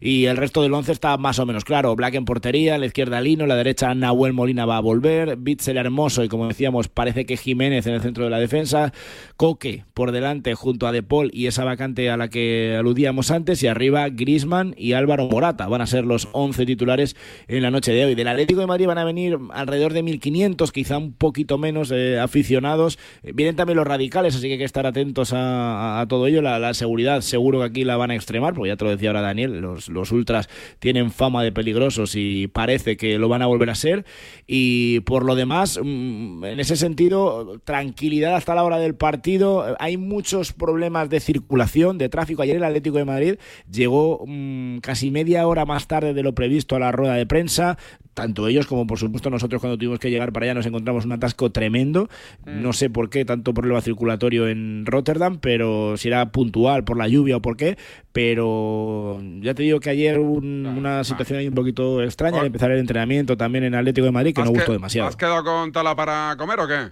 [0.00, 1.94] y el resto del once está más o menos claro.
[1.96, 6.24] Black en portería, la izquierda Lino, la derecha Nahuel Molina va a volver, Bitzel Hermoso
[6.24, 8.92] y como decíamos parece que Jiménez en el centro de la defensa,
[9.36, 13.62] Coque por delante junto a De Paul y esa vacante a la que aludíamos antes
[13.62, 17.16] y arriba Grisman y Álvaro Morata van a ser los 11 titulares
[17.48, 18.14] en la noche de hoy.
[18.14, 22.18] Del Atlético de Madrid van a venir alrededor de 1.500, quizá un poquito menos eh,
[22.18, 22.98] aficionados.
[23.22, 26.41] Eh, Vienen también los radicales, así que hay que estar atentos a todo ello.
[26.42, 29.20] La, seguridad seguro que aquí la van a extremar, porque ya te lo decía ahora
[29.20, 33.70] Daniel, los, los ultras tienen fama de peligrosos y parece que lo van a volver
[33.70, 34.04] a ser.
[34.46, 39.76] Y por lo demás, mm, en ese sentido, tranquilidad hasta la hora del partido.
[39.78, 42.42] Hay muchos problemas de circulación, de tráfico.
[42.42, 43.34] Ayer el Atlético de Madrid
[43.70, 47.78] llegó mm, casi media hora más tarde de lo previsto a la rueda de prensa.
[48.14, 51.12] Tanto ellos como por supuesto nosotros cuando tuvimos que llegar para allá nos encontramos un
[51.12, 52.08] atasco tremendo.
[52.44, 57.08] No sé por qué tanto problema circulatorio en Rotterdam, pero si era puntual por la
[57.08, 57.78] lluvia o por qué.
[58.12, 62.70] Pero ya te digo que ayer un- una situación ahí un poquito extraña al empezar
[62.70, 65.08] el entrenamiento también en Atlético de Madrid que ¿Has no gustó que- demasiado.
[65.08, 66.88] ¿Has quedado con Tala para comer o qué?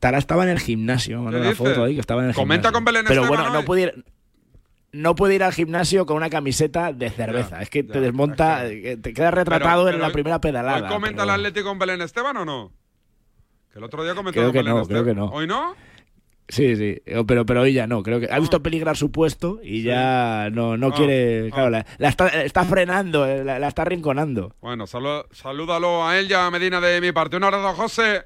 [0.00, 2.72] Tara estaba en el gimnasio, mandó una foto ahí que estaba en el Comenta gimnasio.
[2.74, 3.64] con Belén Pero Esteban bueno, no hoy.
[3.66, 4.04] puede ir
[4.96, 7.62] no puede ir al gimnasio con una camiseta de cerveza.
[7.62, 10.86] es que te desmonta, eh, te queda retratado Pero- en la hoy- primera pedalada.
[10.88, 12.72] ¿Hoy comenta pero- el Atlético con Belén Esteban o no?
[13.72, 15.02] Que el otro día comentó Creo que Belén no, Esteban.
[15.04, 15.26] creo que no.
[15.26, 15.74] ¿Hoy no?
[16.48, 18.04] Sí, sí, eh, pero, pero hoy ya no.
[18.04, 21.50] Creo que ha visto peligrar su puesto y ya no, no quiere.
[21.50, 24.54] Claro, la, la está, está frenando, eh, la, la está rinconando.
[24.60, 27.36] Bueno, salu- salúdalo a él ya, Medina, de mi parte.
[27.36, 28.22] Un abrazo, José.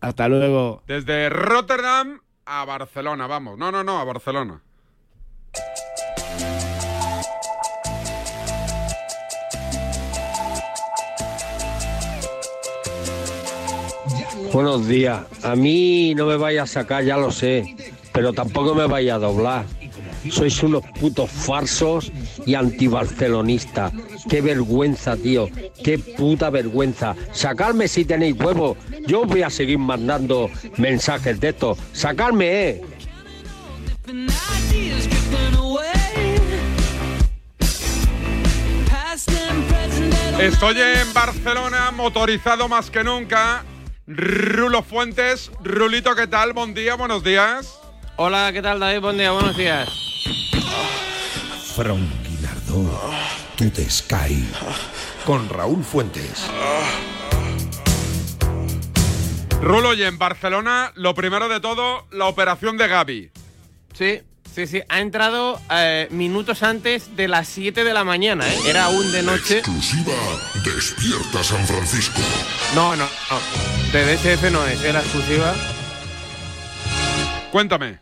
[0.00, 0.82] Hasta luego.
[0.86, 3.58] Desde Rotterdam a Barcelona, vamos.
[3.58, 4.62] No, no, no, a Barcelona.
[14.52, 15.22] Buenos días.
[15.42, 17.74] A mí no me vaya a sacar, ya lo sé,
[18.12, 19.64] pero tampoco me vaya a doblar.
[20.30, 22.12] Sois unos putos falsos
[22.44, 23.94] y antibarcelonistas.
[24.28, 25.48] Qué vergüenza, tío.
[25.82, 27.16] Qué puta vergüenza.
[27.32, 28.76] Sacarme si tenéis huevos.
[29.06, 31.78] Yo voy a seguir mandando mensajes de estos.
[31.94, 32.82] Sacarme, eh.
[40.38, 43.64] Estoy en Barcelona, motorizado más que nunca.
[44.06, 45.50] Rulo Fuentes.
[45.62, 46.52] Rulito, ¿qué tal?
[46.52, 47.78] Buen día, buenos días.
[48.16, 49.00] Hola, ¿qué tal David?
[49.00, 49.88] Buen día, buenos días.
[51.76, 53.00] Franquinardo,
[53.56, 54.48] tu de Sky.
[55.24, 56.46] Con Raúl Fuentes.
[59.60, 63.30] Rulo, y en Barcelona, lo primero de todo, la operación de Gaby.
[63.96, 64.20] Sí,
[64.52, 64.82] sí, sí.
[64.88, 68.58] Ha entrado eh, minutos antes de las 7 de la mañana, ¿eh?
[68.66, 69.58] Era aún de noche.
[69.58, 70.12] Exclusiva
[70.64, 72.20] Despierta San Francisco.
[72.74, 73.81] No, no, no.
[73.92, 75.52] De DSF no es, era exclusiva.
[77.50, 77.98] Cuéntame.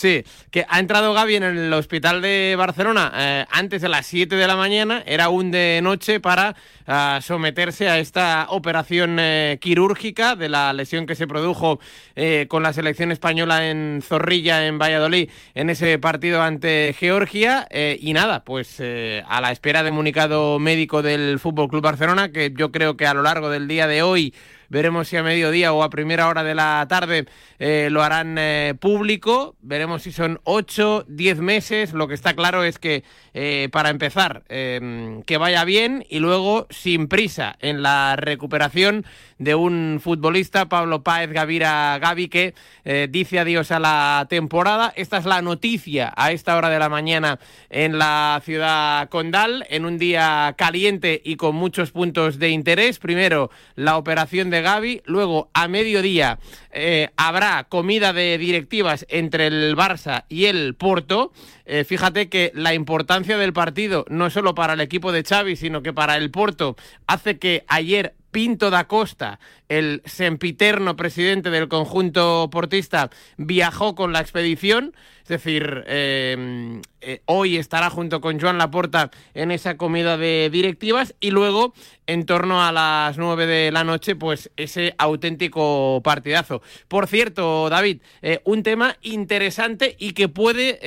[0.00, 4.34] Sí, que ha entrado Gaby en el hospital de Barcelona eh, antes de las 7
[4.34, 10.36] de la mañana, era aún de noche para ah, someterse a esta operación eh, quirúrgica
[10.36, 11.78] de la lesión que se produjo
[12.16, 17.68] eh, con la selección española en Zorrilla, en Valladolid, en ese partido ante Georgia.
[17.70, 22.72] y nada, pues a la espera de comunicado médico del Fútbol Club Barcelona, que yo
[22.72, 24.32] creo que a lo largo del día de hoy
[24.70, 27.26] Veremos si a mediodía o a primera hora de la tarde
[27.58, 29.56] eh, lo harán eh, público.
[29.60, 31.92] Veremos si son 8, 10 meses.
[31.92, 33.02] Lo que está claro es que
[33.34, 39.04] eh, para empezar, eh, que vaya bien y luego sin prisa en la recuperación
[39.40, 44.92] de un futbolista, Pablo Páez Gavira Gavi, que eh, dice adiós a la temporada.
[44.94, 49.86] Esta es la noticia a esta hora de la mañana en la ciudad condal, en
[49.86, 52.98] un día caliente y con muchos puntos de interés.
[52.98, 56.38] Primero, la operación de Gavi, luego a mediodía
[56.70, 61.32] eh, habrá comida de directivas entre el Barça y el Porto.
[61.64, 65.82] Eh, fíjate que la importancia del partido, no solo para el equipo de Xavi, sino
[65.82, 66.76] que para el Porto,
[67.06, 74.20] hace que ayer Pinto da Costa, el sempiterno presidente del conjunto portista, viajó con la
[74.20, 74.94] expedición.
[75.22, 81.14] Es decir, eh, eh, hoy estará junto con Joan Laporta en esa comida de directivas
[81.20, 81.72] y luego,
[82.06, 86.62] en torno a las 9 de la noche, pues ese auténtico partidazo.
[86.88, 90.78] Por cierto, David, eh, un tema interesante y que puede...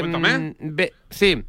[0.00, 0.54] cuéntame.
[0.60, 1.42] ve- sí.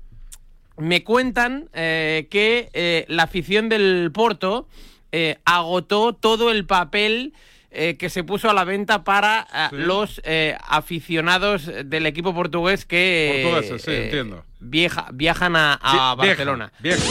[0.78, 4.68] Me cuentan eh, que la afición del Porto
[5.12, 7.34] eh, agotó todo el papel
[7.72, 9.76] eh, que se puso a la venta para eh, Sí.
[9.78, 14.44] los eh, aficionados del equipo portugués que Portugueses, sí, eh, entiendo.
[14.60, 16.72] vieja- viajan a, a Sí, viajan, Barcelona.
[16.80, 17.08] viajan.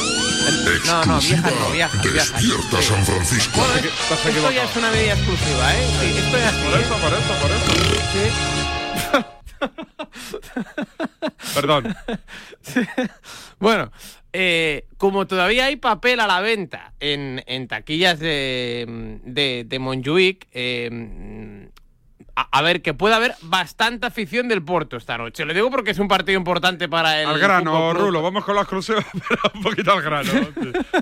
[0.87, 2.02] No, no, viajan, no, viajan.
[2.02, 3.61] Despierta San Francisco.
[3.61, 3.88] Bueno,
[4.37, 5.87] esto ya es una medida exclusiva, ¿eh?
[6.00, 7.68] Sí, esto es así, Por eso, por eso, por eso.
[11.54, 11.94] Perdón.
[12.62, 12.80] Sí.
[13.61, 13.90] Bueno,
[14.32, 19.78] eh, como todavía hay papel a la venta en, en taquillas de, de, de
[20.52, 21.68] eh,
[22.40, 25.44] a, a ver, que puede haber bastante afición del Porto esta noche.
[25.44, 27.29] Lo digo porque es un partido importante para el.
[27.29, 27.92] Al grano.
[27.92, 30.31] Rulo, vamos con la exclusiva, pero un poquito al grano.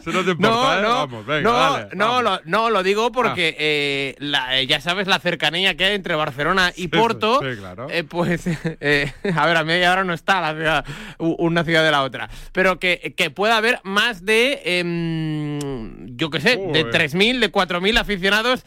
[0.03, 0.83] Si no te importa, No, ¿eh?
[0.83, 1.88] no, vamos, venga, no, dale.
[1.94, 2.22] no, vamos.
[2.25, 6.14] lo, no, lo digo porque eh, la- eh, ya sabes la cercanía que hay entre
[6.14, 7.40] Barcelona y Sí, Porto.
[7.42, 7.88] sí, claro.
[7.90, 8.46] Eh, pues,
[9.37, 10.85] a ver, a media hora no está la ciudad,
[11.18, 12.31] una ciudad de la otra.
[12.53, 16.90] Pero que, que pueda haber más de, em, yo qué sé, de Uy.
[16.90, 18.64] 3.000, de 4.000 aficionados.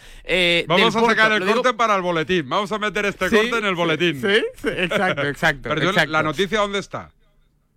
[0.67, 1.45] Vamos del a sacar Porto.
[1.45, 2.47] el corte para el boletín.
[2.47, 4.21] Vamos a meter este Sí, corte en el boletín.
[4.21, 6.11] sí, sí, exacto, exacto, Pero exacto.
[6.11, 7.11] ¿la noticia dónde está?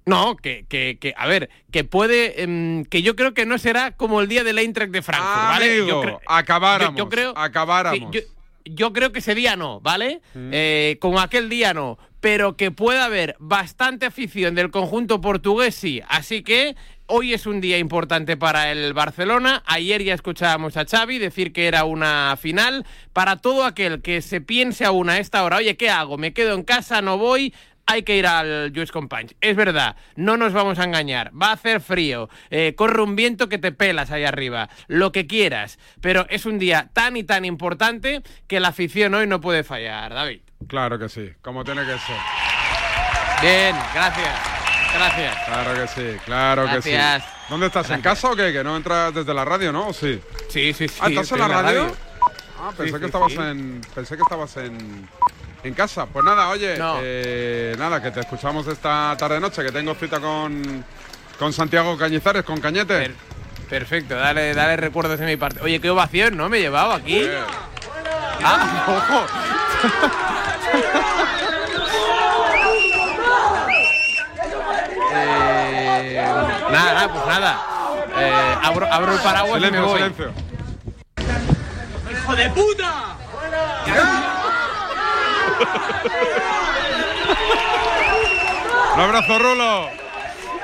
[0.04, 3.92] No, que, que, que, a ver, que puede, em, que yo creo que no será
[3.96, 5.80] como el día del Eintracht de Frankfurt, ¿vale?
[5.80, 8.10] Amigo, Yo acabáramos, yo- yo creo- acabáramos.
[8.12, 8.20] Sí, yo,
[8.64, 10.20] yo creo que ese día no, ¿vale?
[10.34, 10.50] Mm.
[10.52, 16.00] Eh, como aquel día no, pero que pueda haber bastante afición del conjunto portugués, sí.
[16.08, 16.74] Así que
[17.14, 19.62] hoy es un día importante para el Barcelona.
[19.66, 22.87] Ayer ya escuchábamos a Xavi decir que era una final.
[23.12, 26.16] Para todo aquel que se piense aún a esta hora, oye, ¿qué hago?
[26.16, 27.03] ¿Me quedo en casa?
[27.03, 27.55] ¿No voy?
[27.85, 29.35] Hay que ir al Juice Companys.
[29.42, 31.31] Es verdad, no nos vamos a engañar.
[31.38, 35.27] Va a hacer frío, eh, corre un viento que te pelas ahí arriba, lo que
[35.27, 35.79] quieras.
[36.01, 40.14] Pero es un día tan y tan importante que la afición hoy no puede fallar,
[40.14, 40.40] David.
[40.66, 42.16] Claro que sí, como tiene que ser.
[43.42, 44.51] Bien, gracias.
[44.94, 45.37] Gracias.
[45.46, 47.22] Claro que sí, claro que Gracias.
[47.22, 47.28] sí.
[47.48, 47.90] ¿Dónde estás?
[47.90, 48.52] ¿En casa o qué?
[48.52, 49.88] Que no entras desde la radio, ¿no?
[49.88, 50.20] ¿O sí?
[50.48, 50.98] Sí, sí, sí.
[51.00, 51.83] Ah, ¿estás en la radio?
[51.85, 51.96] radio.
[52.61, 53.38] Ah, pensé Sí, que sí, estabas sí.
[53.38, 53.81] en.
[53.94, 55.09] Pensé que estabas en.
[55.64, 56.07] En casa.
[56.07, 56.96] Pues nada, oye, No.
[57.00, 60.85] eh, nada, que te escuchamos esta tarde noche, que tengo cita con.
[61.38, 63.12] Con Santiago Cañizares, con Cañete.
[63.68, 65.61] Perfecto, dale, dale recuerdos de mi parte.
[65.62, 66.48] Oye, qué ovación, ¿no?
[66.48, 67.18] Me he llevado aquí.
[67.20, 67.38] Eh,
[68.44, 69.26] Ah, ojo.
[76.70, 77.60] Nada, nada, pues nada.
[78.16, 79.98] Eh, abro, abro el paraguas y me silencio, voy.
[79.98, 80.32] silencio.
[82.10, 82.92] ¡Hijo de puta!
[88.94, 89.88] Un abrazo, Rulo.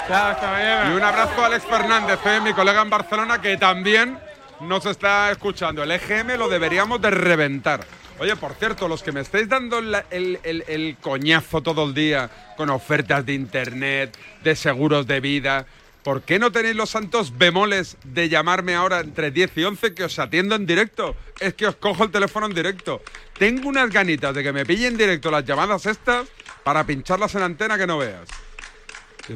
[0.07, 0.91] Chao, hasta mañana.
[0.91, 4.19] Y un abrazo a Alex Fernández, eh, mi colega en Barcelona, que también
[4.61, 5.83] nos está escuchando.
[5.83, 7.81] El EGM lo deberíamos de reventar.
[8.21, 13.25] Oye, por cierto, los que me estáis dando el, coñazo todo el día con ofertas
[13.25, 15.67] de internet, de seguros de vida,
[16.03, 20.05] ¿por qué no tenéis los santos bemoles de llamarme ahora entre 10 y 11 que
[20.05, 21.15] os atiendo en directo?
[21.39, 23.03] Es que os cojo el teléfono en directo.
[23.39, 26.27] Tengo unas ganitas de que me pillen en directo las llamadas estas
[26.65, 28.29] para pincharlas en antena que no veas.
[29.29, 29.35] ¿Y?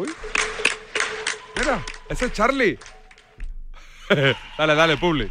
[0.00, 0.08] Uy.
[1.56, 2.78] Mira, ese es Charlie.
[4.58, 5.30] dale, dale, Publi.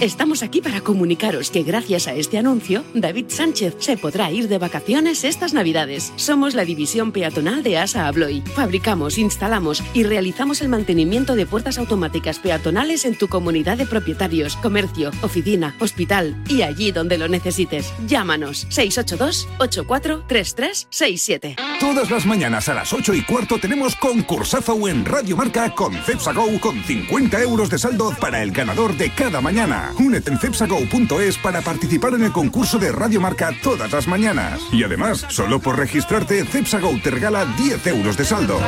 [0.00, 4.58] Estamos aquí para comunicaros que gracias a este anuncio, David Sánchez se podrá ir de
[4.58, 6.12] vacaciones estas Navidades.
[6.14, 8.42] Somos la división peatonal de ASA Abloy.
[8.54, 14.54] Fabricamos, instalamos y realizamos el mantenimiento de puertas automáticas peatonales en tu comunidad de propietarios,
[14.58, 17.92] comercio, oficina, hospital y allí donde lo necesites.
[18.06, 21.56] Llámanos 682-843367.
[21.80, 26.32] Todas las mañanas a las 8 y cuarto tenemos concursazo en Radio Marca con Cepsa
[26.60, 29.87] con 50 euros de saldo para el ganador de cada mañana.
[29.98, 34.60] Únete en cepsago.es para participar en el concurso de Radio Marca todas las mañanas.
[34.72, 38.58] Y además, solo por registrarte, Cepsa Go te regala 10 euros de saldo.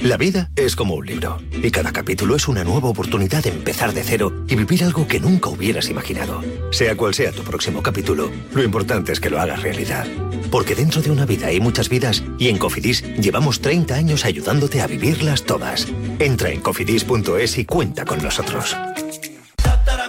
[0.00, 3.92] La vida es como un libro y cada capítulo es una nueva oportunidad de empezar
[3.92, 6.42] de cero y vivir algo que nunca hubieras imaginado.
[6.70, 10.06] Sea cual sea tu próximo capítulo, lo importante es que lo hagas realidad.
[10.50, 14.80] Porque dentro de una vida hay muchas vidas y en Cofidis llevamos 30 años ayudándote
[14.80, 15.86] a vivirlas todas.
[16.18, 18.74] Entra en cofidis.es y cuenta con nosotros.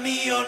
[0.01, 0.30] me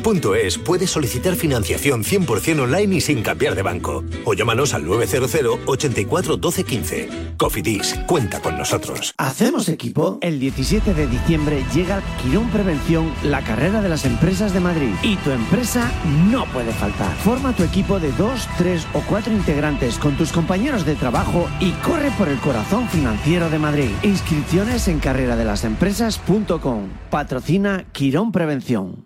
[0.00, 4.04] cofidis.es puedes solicitar financiación 100% online y sin cambiar de banco.
[4.24, 7.08] O llámanos al 900 84 12 15.
[7.36, 9.14] Cofidis, cuenta con nosotros.
[9.18, 10.18] ¿Hacemos equipo?
[10.22, 14.90] El 17 de diciembre llega Quirón Prevención, la carrera de las empresas de Madrid.
[15.02, 15.90] Y tu empresa
[16.30, 17.14] no puede faltar.
[17.18, 21.70] Forma tu equipo de dos, tres o cuatro integrantes con tus compañeros de trabajo y
[21.82, 23.90] corre por el corazón financiero de Madrid.
[24.02, 26.88] Inscripciones en carreradelasempresas.com.
[27.10, 29.05] Patrocina Quirón Prevención.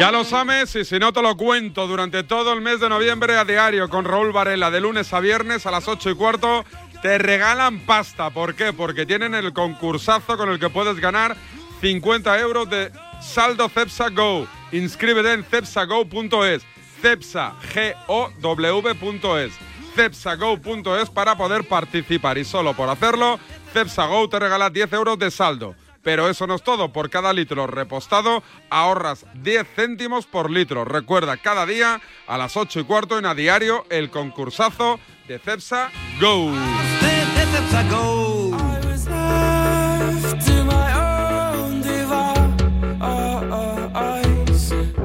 [0.00, 3.36] Ya lo sabes y si no te lo cuento durante todo el mes de noviembre
[3.36, 6.64] a diario con Raúl Varela de lunes a viernes a las 8 y cuarto
[7.02, 8.30] te regalan pasta.
[8.30, 8.72] ¿Por qué?
[8.72, 11.36] Porque tienen el concursazo con el que puedes ganar
[11.82, 12.90] 50 euros de
[13.20, 14.46] saldo Cepsa Go.
[14.72, 16.62] Inscríbete en cepsago.es,
[17.02, 19.52] cepsa, G-O-W.es,
[19.94, 23.38] cepsago.es para poder participar y solo por hacerlo,
[23.74, 25.74] Cepsa Go te regala 10 euros de saldo.
[26.02, 30.84] Pero eso no es todo, por cada litro repostado ahorras 10 céntimos por litro.
[30.84, 34.98] Recuerda, cada día a las 8 y cuarto en a diario el concursazo
[35.28, 35.90] de Cepsa
[36.20, 36.52] Go.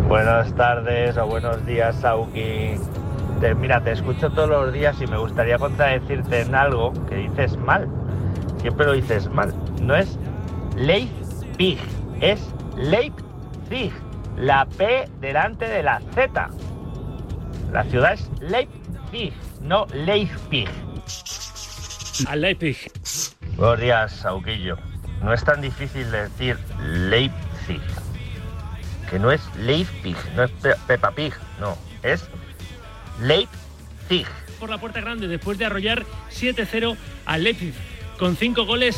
[0.08, 2.76] Buenas tardes o buenos días, Sauki.
[3.40, 7.58] Te- mira, te escucho todos los días y me gustaría contradecirte en algo que dices
[7.58, 7.88] mal.
[8.62, 9.54] Siempre lo dices mal.
[9.82, 10.18] No es
[10.76, 11.80] Leipzig,
[12.22, 12.40] es
[12.78, 13.92] Leipzig.
[14.38, 16.50] La P delante de la Z.
[17.72, 20.68] La ciudad es Leipzig, no Leipzig.
[22.28, 22.78] A Leipzig.
[23.56, 24.78] Buenos días, Sauquillo.
[25.24, 27.82] No es tan difícil decir Leipzig.
[29.10, 31.78] Que no es Leipzig, no es Pe- Peppa Pig, no.
[32.04, 32.28] Es
[33.22, 34.28] Leipzig.
[34.60, 37.74] Por la puerta grande después de arrollar 7-0 a Leipzig
[38.20, 38.98] con 5 goles.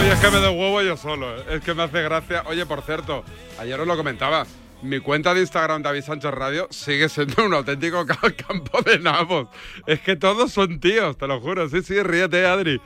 [0.00, 1.44] Oye, es que me doy huevo yo solo, ¿eh?
[1.50, 2.42] es que me hace gracia.
[2.46, 3.24] Oye, por cierto,
[3.58, 4.46] ayer os lo comentaba,
[4.82, 9.48] mi cuenta de Instagram David Sánchez Radio sigue siendo un auténtico ca- campo de nabos.
[9.86, 11.68] Es que todos son tíos, te lo juro.
[11.68, 12.80] Sí, sí, ríete, Adri.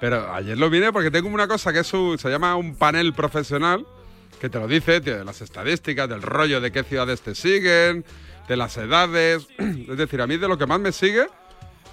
[0.00, 3.86] Pero ayer lo vine porque tengo una cosa que es se llama un panel profesional
[4.40, 8.04] que te lo dice, tío, de las estadísticas, del rollo de qué ciudades te siguen,
[8.48, 9.46] de las edades.
[9.58, 11.26] Es decir, a mí de lo que más me sigue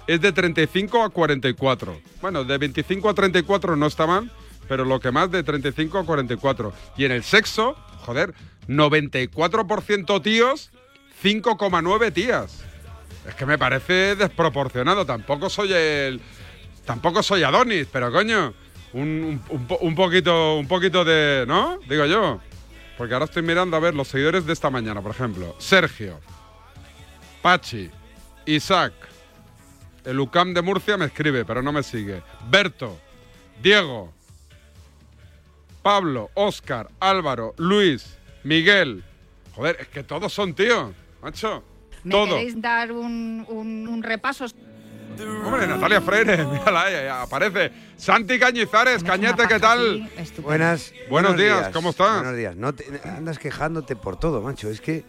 [0.06, 1.98] es de 35 a 44.
[2.20, 4.30] Bueno, de 25 a 34 no está mal,
[4.68, 6.72] pero lo que más de 35 a 44.
[6.96, 8.34] Y en el sexo, joder,
[8.68, 10.70] 94% tíos,
[11.22, 12.64] 5,9 tías.
[13.28, 15.06] Es que me parece desproporcionado.
[15.06, 16.20] Tampoco soy el.
[16.84, 18.52] Tampoco soy Adonis, pero coño.
[18.94, 21.44] Un, un- un po- un poquito, un poquito de.
[21.46, 21.78] ¿No?
[21.88, 22.40] Digo yo.
[22.98, 25.54] Porque ahora estoy mirando a ver los seguidores de esta mañana, por ejemplo.
[25.58, 26.18] Sergio.
[27.40, 27.90] Pachi.
[28.46, 28.92] Isaac.
[30.04, 32.22] El UCAM de Murcia me escribe, pero no me sigue.
[32.50, 32.98] Berto.
[33.62, 34.12] Diego.
[35.82, 36.30] Pablo.
[36.34, 36.88] Oscar.
[37.00, 37.54] Álvaro.
[37.58, 38.16] Luis.
[38.44, 39.04] Miguel.
[39.54, 40.92] Joder, es que todos son tíos,
[41.22, 41.62] macho.
[42.04, 42.26] ¿Me Todo.
[42.36, 44.46] queréis dar un, un- un repaso?
[45.44, 47.70] Hombre, Natalia Freire, mírala, ahí, ahí aparece.
[47.96, 50.10] Santi Cañizares, Cañete, ¿qué tal?
[50.42, 50.92] Buenas.
[51.08, 52.16] Buenos días, ¿cómo estás?
[52.20, 52.56] Buenos días.
[52.56, 54.68] No te- andas quejándote por todo, macho.
[54.70, 55.04] Es que.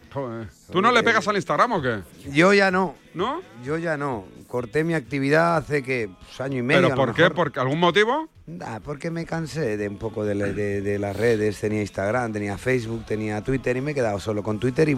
[0.71, 1.99] ¿Tú no le pegas al Instagram o qué?
[2.31, 2.95] Yo ya no.
[3.13, 3.41] ¿No?
[3.63, 4.25] Yo ya no.
[4.47, 6.81] Corté mi actividad hace que pues, año y medio.
[6.81, 7.21] ¿Pero a lo por qué?
[7.29, 7.51] mejor.
[7.51, 8.27] ¿Por algún motivo?
[8.45, 11.59] Nah, porque me cansé de un poco de, la- de- de las redes.
[11.59, 14.95] Tenía Instagram, tenía Facebook, tenía Twitter y me he quedado solo con Twitter y, y-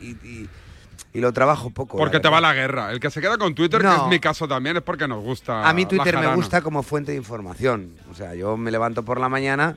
[0.00, 0.48] y- y-
[1.12, 1.98] y- lo trabajo poco.
[1.98, 2.90] Porque te va la guerra.
[2.92, 4.04] El que se queda con Twitter, que No.
[4.04, 5.68] es mi caso también, es porque nos gusta.
[5.68, 7.94] A mí Twitter me gusta como fuente de información.
[8.10, 9.76] O sea, yo me levanto por la mañana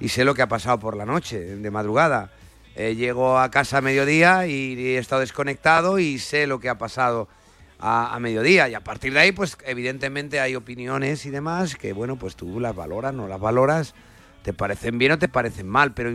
[0.00, 2.30] y sé lo que ha pasado por la noche, de madrugada.
[2.76, 6.76] Eh, llego a casa a mediodía y he estado desconectado y sé lo que ha
[6.76, 7.28] pasado
[7.78, 8.68] a, a mediodía.
[8.68, 12.58] Y a partir de ahí, pues evidentemente hay opiniones y demás que, bueno, pues tú
[12.58, 13.94] las valoras, no las valoras,
[14.42, 16.10] te parecen bien o te parecen mal, pero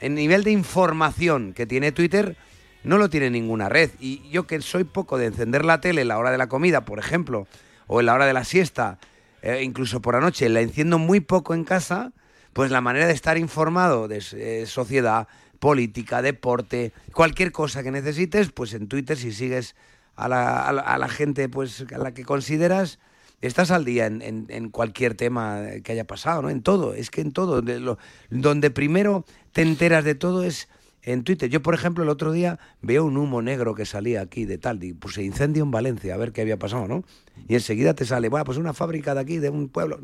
[0.00, 2.36] el nivel de información que tiene Twitter
[2.84, 3.90] no lo tiene ninguna red.
[4.00, 6.84] Y yo que soy poco de encender la tele en la hora de la comida,
[6.84, 7.46] por ejemplo,
[7.86, 8.98] o en la hora de la siesta,
[9.42, 12.12] eh, incluso por la noche, la enciendo muy poco en casa,
[12.52, 15.28] pues la manera de estar informado de eh, sociedad,
[15.58, 19.76] política, deporte, cualquier cosa que necesites, pues en Twitter si sigues
[20.16, 22.98] a la, a la- a la gente pues a la que consideras,
[23.40, 26.50] estás al día en, en- cualquier tema que haya pasado, ¿no?
[26.50, 27.60] En todo, es que en todo.
[27.62, 27.98] lo-
[28.30, 30.68] donde primero te enteras de todo es
[31.02, 31.48] en Twitter.
[31.48, 34.82] Yo, por ejemplo, el otro día veo un humo negro que salía aquí de tal,
[34.84, 37.04] y pues se incendio en Valencia, a ver qué había pasado, ¿no?
[37.48, 39.98] Y enseguida te sale, bueno, pues una fábrica de aquí, de un pueblo.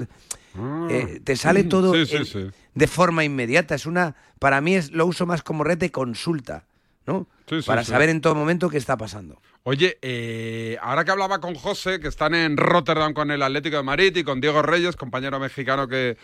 [0.91, 1.97] Eh, te sale todo Ah.
[1.97, 2.57] Sí, sí, en- sí.
[2.75, 3.75] de forma inmediata.
[3.75, 6.65] Es una, para mí es, lo uso más como red de consulta,
[7.07, 7.27] ¿no?
[7.67, 9.41] Para saber en todo momento qué está pasando.
[9.65, 13.83] Oye, eh, ahora que hablaba con José, que están en Rotterdam con el Atlético de
[13.83, 16.17] Madrid y con Diego Reyes, compañero mexicano que,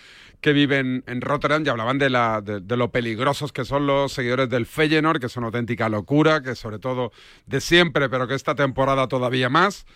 [0.42, 4.12] que vive en, Rotterdam, y hablaban de, la, de, de lo peligrosos que son los
[4.12, 7.12] seguidores del Feyenoord, que son auténtica locura, que sobre todo
[7.46, 9.86] de siempre, pero que esta temporada todavía más.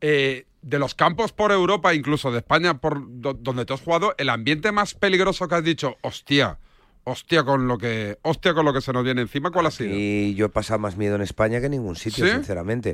[0.00, 4.14] Eh, de los campos por Europa, incluso de España, por do- donde tú has jugado,
[4.18, 6.58] el ambiente más peligroso que has dicho, hostia,
[7.04, 9.90] hostia con lo que, hostia con lo que se nos viene encima, ¿cuál ha sido?
[9.94, 12.32] Y yo he pasado más miedo en España que en ningún sitio, ¿Sí?
[12.32, 12.92] sinceramente.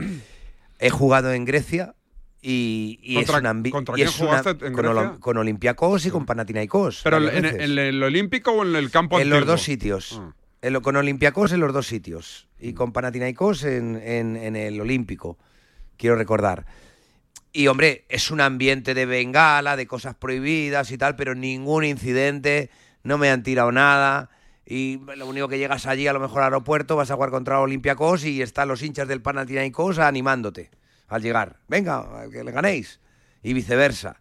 [0.79, 1.95] He jugado en Grecia
[2.45, 5.37] y, y ¿Contra- es una ambi- contra y quién es una- jugaste en con, con
[5.39, 7.01] Olympiacos y con Panathinaikos.
[7.05, 7.45] ¿Pero en,
[7.79, 10.19] el Olímpico o en el campo En los dos sitios.
[10.21, 10.35] Ah.
[10.61, 12.49] En lo- con Olympiacos en los dos sitios.
[12.59, 15.39] Y con Panathinaikos en, en- en el Olímpico.
[15.97, 16.67] Quiero recordar.
[17.53, 22.71] Y hombre, es un ambiente de bengala, de cosas prohibidas y tal, pero ningún incidente,
[23.05, 24.31] no me han tirado nada.
[24.67, 27.61] Y lo único que llegas allí, a lo mejor al aeropuerto, vas a jugar contra
[27.61, 30.71] Olympiacos y están los hinchas del Panathinaikos animándote
[31.13, 31.59] al llegar.
[31.69, 33.01] Venga, que le ganéis.
[33.43, 34.21] Y viceversa.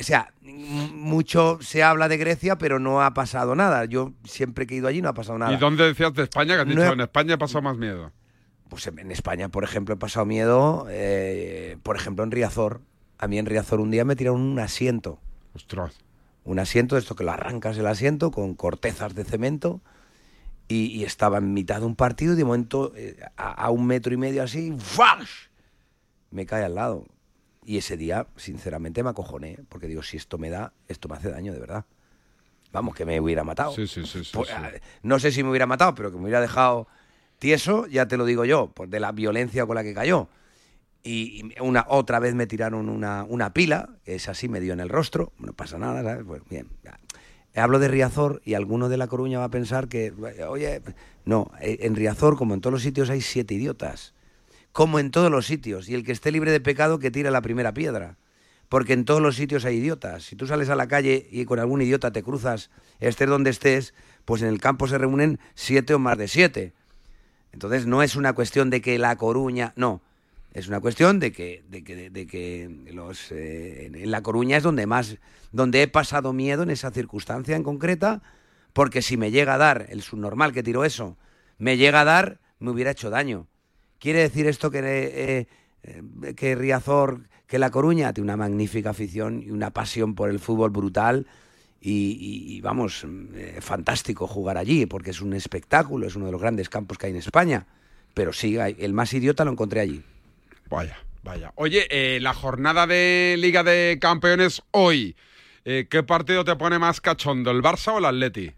[0.00, 3.84] O sea, mucho se habla de Grecia, pero no ha pasado nada.
[3.84, 5.52] Yo siempre que he ido allí no ha pasado nada.
[5.52, 6.54] ¿Y dónde decías de España?
[6.54, 8.12] Que has No dicho, he- en España he pasado más miedo.
[8.68, 12.80] Pues en en España, por ejemplo, he pasado miedo, eh, por ejemplo, en Riazor.
[13.18, 15.20] A mí en Riazor un día me tiraron un asiento.
[15.54, 15.96] Ostras.
[16.44, 19.80] Un asiento de esto que lo arrancas el asiento con cortezas de cemento
[20.68, 23.86] y, y estaba en mitad de un partido y de momento eh, a, a un
[23.86, 25.46] metro y medio así, ¡fash!
[26.30, 27.04] Me cae al lado.
[27.64, 31.30] Y ese día, sinceramente, me acojoné, porque digo, si esto me da, esto me hace
[31.30, 31.84] daño de verdad.
[32.72, 33.72] Vamos, que me hubiera matado.
[33.72, 34.24] Sí, sí, sí.
[34.24, 34.50] sí, Pues,
[35.02, 36.86] No sé si me hubiera matado, pero que me hubiera dejado
[37.38, 40.28] tieso, ya te lo digo yo, por de la violencia con la que cayó.
[41.02, 44.88] Y, una, otra vez me tiraron una, una pila, es así, me dio en el
[44.88, 46.24] rostro, no pasa nada, ¿sabes?
[46.26, 46.68] Pues bien.
[46.82, 46.98] ya.
[47.54, 50.12] Hablo de Riazor y alguno de La Coruña va a pensar que,
[50.46, 50.82] oye,
[51.24, 54.14] no, eh, en Riazor, como en todos los sitios, hay siete idiotas.
[54.76, 55.88] Como en todos los sitios.
[55.88, 58.18] Y el que esté libre de pecado, que tire la primera piedra.
[58.68, 60.24] Porque en todos los sitios hay idiotas.
[60.24, 62.68] Si tú sales a la calle y con algún idiota te cruzas,
[63.00, 63.94] estés donde estés,
[64.26, 66.74] pues en el campo se reúnen siete o más de siete.
[67.52, 70.02] Entonces no es una cuestión de que La Coruña, no.
[70.52, 74.62] Es una cuestión de que, de que, de que los, eh, en La Coruña es
[74.62, 75.16] donde más,
[75.52, 78.20] donde he pasado miedo en esa circunstancia en concreta,
[78.74, 81.16] porque si me llega a dar, el subnormal que tiró eso,
[81.56, 83.46] me llega a dar, me hubiera hecho daño.
[83.98, 85.46] ¿Quiere decir esto que, eh,
[85.82, 90.38] eh, que Riazor, que La Coruña tiene una magnífica afición y una pasión por el
[90.38, 91.26] fútbol brutal?
[91.88, 96.68] Y, vamos, eh, fantástico jugar allí, porque es un espectáculo, es uno de los grandes
[96.68, 97.66] campos que hay en España.
[98.12, 100.02] Pero sí, el más idiota lo encontré allí.
[100.68, 101.52] Vaya, vaya.
[101.54, 105.14] Oye, eh, la jornada de Liga de Campeones hoy.
[105.64, 108.52] ¿Qué partido te pone más cachondo, el Barça o el Atleti?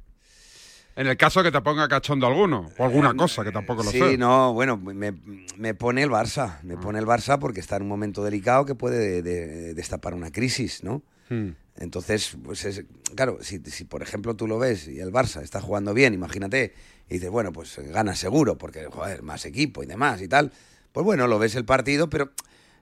[1.00, 3.98] En el caso que te ponga cachondo alguno, o alguna cosa, que tampoco lo sí,
[4.00, 4.18] sé.
[4.18, 5.14] no, bueno, me,
[5.56, 8.74] me pone el Barça, me pone el Barça porque está en un momento delicado que
[8.74, 11.02] puede de- de- destapar una crisis, ¿no?
[11.30, 11.50] Hmm.
[11.76, 12.84] Entonces, pues es,
[13.14, 16.74] claro, si, si por ejemplo tú lo ves y el Barça está jugando bien, imagínate,
[17.08, 20.50] y dices, bueno, pues gana seguro, porque, joder, más equipo y demás y tal,
[20.90, 22.32] pues bueno, lo ves el partido, pero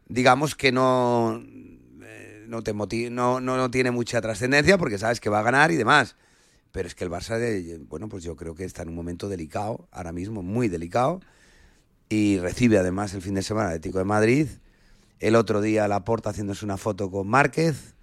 [0.08, 1.42] digamos que no,
[2.02, 5.42] eh, no, te moti- no, no, no tiene mucha trascendencia porque sabes que va a
[5.42, 6.16] ganar y demás.
[6.76, 9.30] Pero es que el Barça, de- bueno, pues yo creo que está en un momento
[9.30, 11.22] delicado, ahora mismo, muy delicado,
[12.10, 14.46] y recibe además el fin de semana el Atlético de Madrid.
[15.18, 17.94] El otro día Laporta haciéndose una foto con Márquez.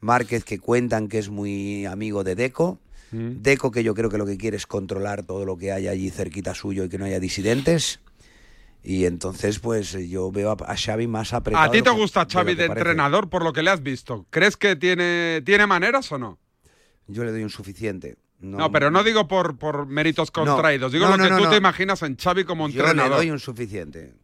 [0.00, 2.78] Márquez que cuentan que es muy amigo de Deco.
[3.10, 3.42] Mm.
[3.42, 6.08] Deco que yo creo que lo que quiere es controlar todo lo que hay allí
[6.08, 8.00] cerquita suyo y que no haya disidentes.
[8.82, 11.66] Y entonces, pues yo veo a, Xavi más apretado.
[11.66, 12.80] ¿A ti de te gusta de Xavi de parece.
[12.80, 14.24] entrenador por lo que le has visto?
[14.30, 16.38] ¿Crees que tiene, tiene maneras o no?
[17.08, 18.16] Yo le doy un suficiente.
[18.40, 20.44] No, pero no digo por, por méritos No.
[20.44, 21.50] contraídos, digo No, lo no, que no, tú no.
[21.50, 23.16] te imaginas en Xavi como Yo le entrenador.
[23.18, 24.14] doy un suficiente.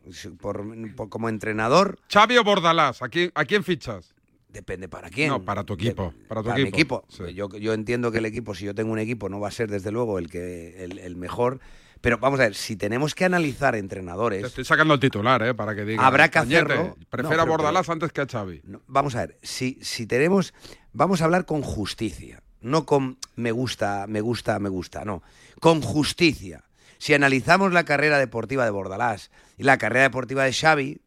[0.41, 4.14] Por- por- como entrenador, Xavi o Bordalás, ¿a quién, ¿a quién fichas?
[4.49, 5.30] depende para quién.
[5.30, 6.14] No, para tu equipo.
[6.28, 7.05] Para tu para mi equipo.
[7.09, 7.26] equipo.
[7.26, 9.68] Yo, yo entiendo que el equipo, si yo tengo un equipo, no va a ser
[9.68, 11.59] desde luego el que el, el mejor.
[12.01, 15.55] Pero vamos a ver, si tenemos que analizar Te entrenadores, estoy sacando el titular, ¿eh?
[15.55, 16.07] Para que diga.
[16.07, 16.97] Habrá que "Cañete, hacerlo".
[17.11, 18.61] Prefiero No, a pero- Bordalás antes que a Xavi.
[18.62, 20.55] no, vamos a ver, si, si tenemos,
[20.93, 25.23] vamos a hablar con justicia, no con me gusta, me gusta, me gusta, no,
[25.61, 26.65] con justicia.
[26.99, 31.01] Si analizamos la carrera deportiva de Bordalás y la carrera deportiva de Xavi,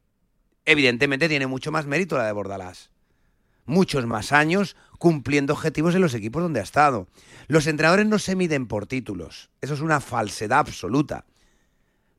[0.66, 2.91] evidentemente tiene mucho más mérito la de Bordalás.
[3.66, 7.08] Muchos más años cumpliendo objetivos en los equipos donde ha estado.
[7.47, 9.49] Los entrenadores no se miden por títulos.
[9.62, 11.26] Eso es una falsedad absoluta.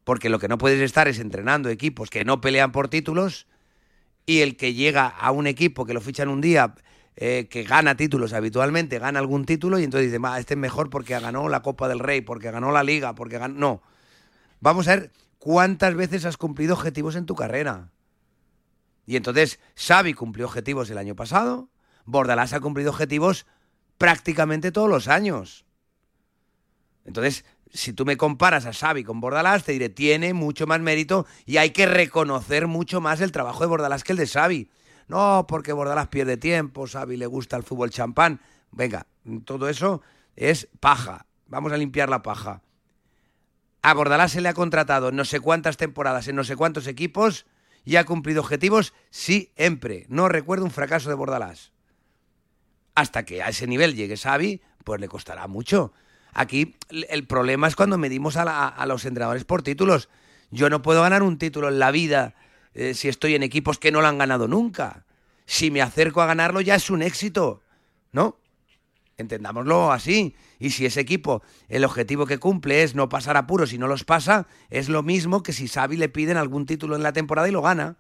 [0.05, 3.47] Porque lo que no puedes estar es entrenando equipos que no pelean por títulos
[4.27, 6.75] y el que llega a un equipo que lo fichan un día,
[7.21, 10.89] eh, que gana títulos habitualmente, gana algún título y entonces dice, "Va, este es mejor
[10.89, 13.59] porque ganó la Copa del Rey, porque ganó la Liga, porque ganó...
[13.59, 13.83] No.
[14.61, 17.91] Vamos a ver cuántas veces has cumplido objetivos en tu carrera.
[19.05, 21.71] Y entonces Xavi cumplió objetivos el año pasado,
[22.05, 23.47] Bordalás ha cumplido objetivos
[23.99, 25.65] prácticamente todos los años.
[27.05, 31.27] Entonces, si tú me comparas a Xavi con Bordalás, te diré, tiene mucho más mérito
[31.47, 34.71] y hay que reconocer mucho más el trabajo de Bordalás que el de Xavi.
[35.09, 38.41] No, porque Bordalás pierde tiempo, Xavi le gusta el fútbol champán.
[38.71, 39.07] Venga,
[39.45, 40.03] todo eso
[40.37, 41.27] es paja.
[41.47, 42.63] Vamos a limpiar la paja.
[43.81, 46.87] A Bordalás se le ha contratado en no sé cuántas temporadas, en no sé cuántos
[46.87, 47.47] equipos,
[47.85, 50.05] y ha cumplido objetivos siempre.
[50.09, 51.73] No recuerdo un fracaso de Bordalás.
[52.95, 55.93] Hasta que a ese nivel llegue Xavi, pues le costará mucho.
[56.35, 60.11] Aquí el problema es cuando medimos a los entrenadores por títulos.
[60.51, 62.35] Yo no puedo ganar un título en la vida
[62.79, 65.05] eh, si estoy en equipos que no lo han ganado nunca.
[65.47, 67.61] Si me acerco a ganarlo ya es un éxito,
[68.13, 68.37] ¿no?
[69.17, 70.37] Entendámoslo así.
[70.61, 74.05] Y si ese equipo, el objetivo que cumple es no pasar apuros y no los
[74.05, 77.53] pasa, es lo mismo que si Xavi le piden algún título en la temporada y
[77.53, 77.97] lo gana.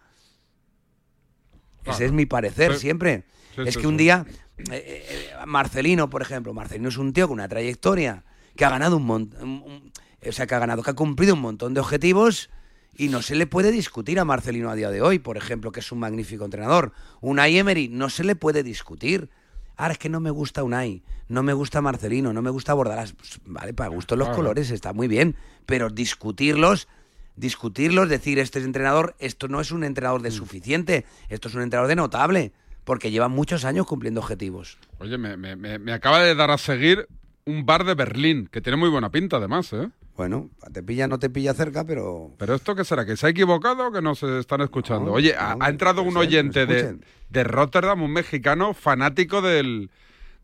[1.85, 2.81] Ese es mi parecer Sí.
[2.81, 3.25] siempre.
[3.57, 4.27] Sí, es sí, que un día,
[4.71, 8.23] eh, eh, Marcelino, por ejemplo, Marcelino es un tío con una trayectoria
[8.55, 9.91] que ha ganado un montón,
[10.25, 12.51] o sea, que ha ganado, que ha cumplido un montón de objetivos
[12.99, 15.81] y no se le puede discutir a Marcelino a día de hoy, por ejemplo, que
[15.81, 16.93] es un magnífico entrenador.
[17.23, 19.31] Unai Emery no se le puede discutir.
[19.77, 23.13] Ahora es que no me gusta Unai, no me gusta Marcelino, no me gusta Bordalás.
[23.13, 24.37] Pues, vale, para gusto los Claro.
[24.43, 26.89] colores está muy bien, pero discutirlos,
[27.37, 30.25] discutirlos, decir este es entrenador, esto no es un entrenador Mm.
[30.25, 32.53] de suficiente, esto es un entrenador de notable,
[32.85, 34.79] porque lleva muchos años cumpliendo objetivos.
[34.99, 37.07] Oye, me- me- me acaba de dar a seguir
[37.47, 39.89] un bar de Berlín, que tiene muy buena pinta además, ¿eh?
[40.19, 42.35] Bueno, te pilla, no te pilla cerca, pero...
[42.39, 45.05] Pero esto qué será, que se ha equivocado o que no se están escuchando.
[45.05, 46.99] No, Oye, ha, no, ha entrado un oyente de,
[47.31, 49.93] de Rotterdam, un mexicano fanático del,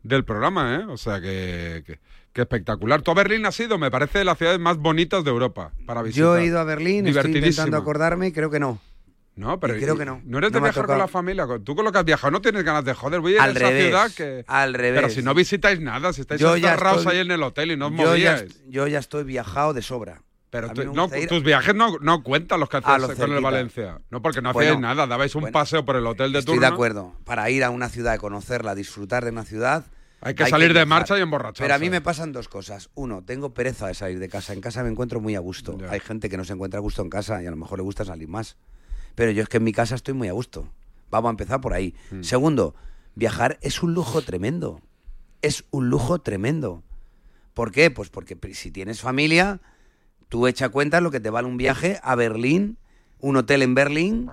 [0.01, 0.85] del programa, ¿eh?
[0.87, 1.99] O sea que, que,
[2.31, 3.01] que espectacular.
[3.01, 6.03] Tú a Berlín has ido, me parece de las ciudades más bonitas de Europa para
[6.03, 6.23] visitar.
[6.23, 8.79] Yo he ido a Berlín, estoy intentando acordarme y creo que no.
[9.35, 10.21] No, pero Y creo que no.
[10.23, 11.45] No eres No de viajar con la familia.
[11.63, 13.19] Tú con lo que has viajado no tienes ganas de joder.
[13.19, 14.45] Voy a ir Al a esa revés, ciudad que.
[14.47, 15.01] al revés.
[15.01, 17.77] Pero si no visitáis nada, si estáis ya encerrados estoy- ahí en el hotel y
[17.77, 18.41] no os yo, ya, movíais.
[18.43, 20.21] est- yo ya estoy viajado de sobra.
[20.51, 23.41] Pero tú- no, ir- tus viajes no, no cuentan los que hacías lo con el.
[23.41, 23.99] Valencia.
[24.09, 25.05] No, porque no Bueno, hacíais nada.
[25.05, 26.69] Dabais un bueno, paseo por el hotel de Estoy turno.
[26.69, 27.13] de acuerdo.
[27.25, 29.83] Para ir a una ciudad, conocerla, disfrutar de una ciudad.
[30.21, 31.61] Hay que salir de marcha y emborracharse.
[31.61, 32.89] Pero a mí me pasan dos cosas.
[32.95, 34.53] Uno, tengo pereza de salir de casa.
[34.53, 35.77] En casa me encuentro muy a gusto.
[35.89, 37.83] Hay gente que no se encuentra a gusto en casa y a lo mejor le
[37.83, 38.55] gusta salir más.
[39.15, 40.69] Pero yo es que en mi casa estoy muy a gusto.
[41.09, 41.93] Vamos a empezar por ahí.
[42.11, 42.21] Mm.
[42.23, 42.75] Segundo,
[43.15, 44.81] viajar es un lujo tremendo.
[45.41, 46.83] Es un lujo tremendo.
[47.53, 47.89] ¿Por qué?
[47.91, 49.61] Pues porque si tienes familia,
[50.27, 52.77] tú echa cuenta lo que te vale un viaje a Berlín,
[53.19, 54.29] un hotel en Berlín,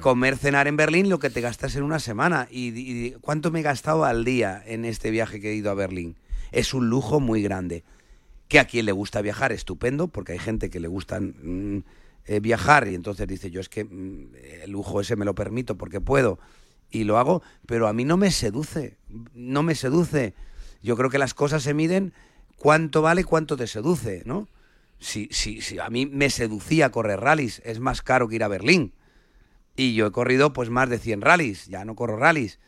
[0.00, 2.46] comer, cenar en Berlín, lo que te gastas en una semana.
[2.50, 5.74] Y, y- cuánto me he gastado al día en este viaje que he ido a
[5.74, 6.16] Berlín?
[6.52, 7.82] Es un lujo muy grande.
[8.48, 11.82] Que a quien le gusta viajar, estupendo, porque hay gente que le gusta mm,
[12.24, 15.76] eh, viajar y entonces dice, yo es que mm, el lujo ese me lo permito
[15.76, 16.38] porque puedo
[16.90, 18.98] y lo hago, pero a mí no me seduce,
[19.34, 20.34] no me seduce.
[20.82, 22.12] Yo creo que las cosas se miden
[22.56, 24.48] cuánto vale, cuánto te seduce, ¿no?
[24.98, 28.48] Si, si, si a mí me seducía correr rallies, es más caro que ir a
[28.48, 28.92] Berlín.
[29.74, 32.60] Y yo he corrido pues más de 100 rallies, ya no corro rallies.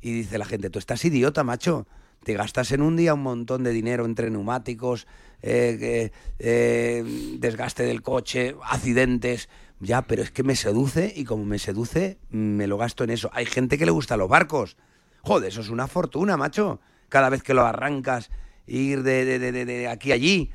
[0.00, 1.86] Y dice la gente, tú estás idiota, macho.
[2.24, 5.06] Te gastas en un día un montón de dinero entre neumáticos,
[5.42, 7.04] eh, eh,
[7.38, 9.48] desgaste del coche, accidentes.
[9.80, 13.30] Ya, pero es que me seduce y como me seduce, me lo gasto en eso.
[13.32, 14.76] Hay gente que le gusta los barcos.
[15.22, 16.80] Joder, eso es una fortuna, macho.
[17.08, 18.30] Cada vez que lo arrancas,
[18.68, 20.50] ir de, de- de- de- de aquí a allí.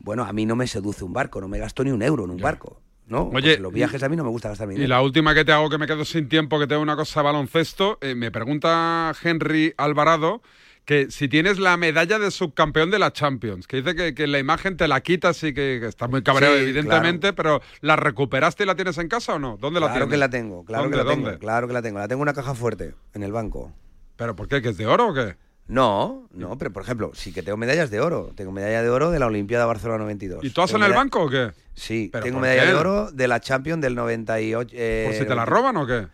[0.00, 2.30] Bueno, a mí no me seduce un barco, no me gasto ni un euro en
[2.30, 2.80] un barco.
[3.06, 3.28] ¿no?
[3.28, 4.88] Oye, los viajes a mí no me gusta gastar mi Y dinero.
[4.96, 7.24] la última que te hago, que me quedo sin tiempo, que tengo una cosa de
[7.24, 10.40] baloncesto, eh, me pregunta Henry Alvarado
[10.84, 14.38] que si tienes la medalla de subcampeón de la Champions, que dice que, que la
[14.38, 18.64] imagen te la quitas y que, que estás muy cabreado, Sí, evidentemente, pero ¿la recuperaste
[18.64, 19.56] y la tienes en casa o no?
[19.60, 20.10] ¿Dónde la Claro tienes?
[20.14, 21.26] que la tengo, claro ¿Dónde, que la dónde?
[21.30, 21.98] tengo, claro que la tengo.
[21.98, 23.72] La tengo en una caja fuerte, en el banco.
[24.16, 24.60] ¿Pero por qué?
[24.60, 25.36] ¿Que es de oro o qué?
[25.68, 28.32] No, no, pero por ejemplo, sí que tengo medallas de oro.
[28.34, 30.44] Tengo medalla de oro de la Olimpiada Barcelona 92.
[30.44, 31.52] ¿Y Tengo en el banco o qué?
[31.74, 32.68] Sí, ¿Pero tengo medalla qué?
[32.68, 34.74] de oro de la Champions del 98.
[34.76, 36.08] eh, ¿Por si te la roban o qué?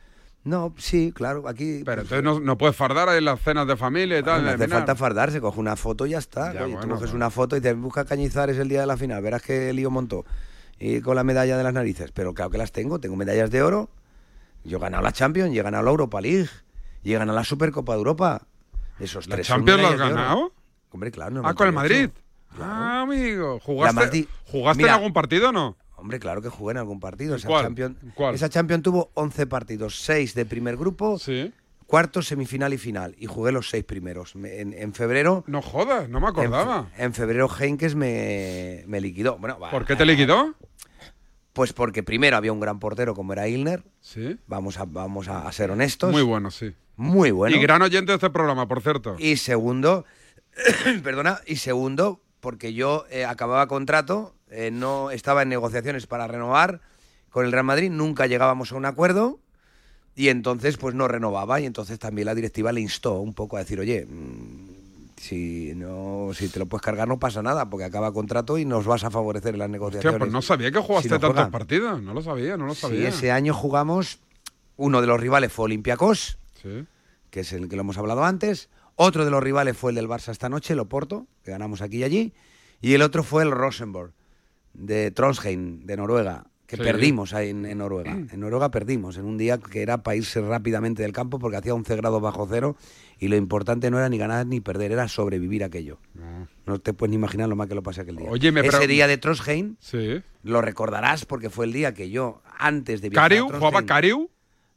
[0.49, 1.83] No, sí, claro, aquí...
[1.85, 4.43] Pero entonces no, no puedes fardar ahí en las cenas de familia y tal.
[4.43, 4.79] no hace final.
[4.79, 6.55] falta fardar, se coge una foto y ya está.
[6.55, 9.23] Ya, Oye, tú coges una foto y te busca Cañizares el día de la final.
[9.23, 10.25] Verás qué lío montó.
[10.79, 12.13] Y con la medalla de las narices.
[12.13, 12.99] Pero claro que las tengo.
[12.99, 13.91] Tengo medallas de oro.
[14.65, 16.49] Yo he ganado la Champions, he ganado la Europa League.
[17.03, 18.47] Y he ganado la Supercopa de Europa.
[18.99, 20.53] Esos ¿La tres Champions la has ganado?
[20.91, 21.43] Hombre, claro.
[21.45, 21.75] Ah, con el 98.
[21.75, 22.11] Madrid.
[22.59, 23.61] Ah, amigo.
[23.61, 25.77] ¿Jugaste, ¿jugaste en algún partido o no?
[25.99, 27.35] Hombre, claro que jugué en algún partido.
[27.37, 27.65] Esa cuál?
[27.65, 28.35] Champions, ¿Cuál?
[28.35, 31.19] esa Champions tuvo 11 partidos, 6 de primer grupo,
[31.87, 33.15] cuarto, semifinal y final.
[33.19, 34.37] Y jugué los 6 primeros.
[34.37, 35.43] Me- En, en febrero...
[35.47, 36.91] No jodas, no me acordaba.
[36.97, 39.39] En, en febrero Henkes me, me liquidó.
[39.39, 40.55] Bueno, va, ¿Por qué te liquidó?
[41.53, 43.83] Pues porque primero había un gran portero como era Ilner.
[44.01, 44.39] Sí.
[44.47, 46.13] Vamos a, vamos a ser honestos.
[46.13, 46.73] Muy bueno, sí.
[46.97, 47.57] Muy bueno.
[47.57, 49.17] Y gran oyente de este programa, por cierto.
[49.19, 50.05] Y segundo,
[51.03, 56.81] perdona, y segundo, porque yo eh, acababa contrato, eh, no estaba en negociaciones para renovar
[57.31, 59.39] con el Real Madrid, nunca llegábamos a un acuerdo
[60.17, 63.61] y entonces pues no renovaba y entonces también la directiva le instó un poco a
[63.61, 64.79] decir, oye, mm,
[65.19, 68.87] Si, no, si te lo puedes cargar no pasa nada, porque acaba contrato y nos
[68.87, 70.19] vas a favorecer en las Hostia, negociaciones.
[70.21, 71.51] pues no sabía que jugaste Si tantos juegan.
[71.51, 72.01] partidos.
[72.01, 73.09] No lo sabía, no lo Sí, sabía.
[73.09, 74.21] ese año jugamos,
[74.77, 76.85] uno de los rivales fue Olympiacos, Sí.
[77.33, 78.69] que es el que lo hemos hablado antes.
[79.01, 81.99] Otro de los rivales fue el del Barça esta noche, el Oporto, que ganamos aquí
[81.99, 82.33] y allí.
[82.81, 84.13] Y el otro fue el Rosenborg,
[84.75, 86.83] de Trondheim, de Noruega, que Sí.
[86.83, 88.11] perdimos ahí en, en Noruega.
[88.13, 91.75] En Noruega perdimos, en un día que era para irse rápidamente del campo porque hacía
[91.75, 92.77] 11 grados bajo cero
[93.21, 95.99] y lo importante no era ni ganar ni perder, era sobrevivir aquello.
[96.67, 98.29] No te puedes ni imaginar lo mal que lo pasé aquel día.
[98.31, 100.21] Oye, me Ese día de Trondheim Sí.
[100.43, 103.47] lo recordarás porque fue el día que yo, antes de viajar ¿Cariu?
[103.49, 104.29] ¿Jugaba Cariu?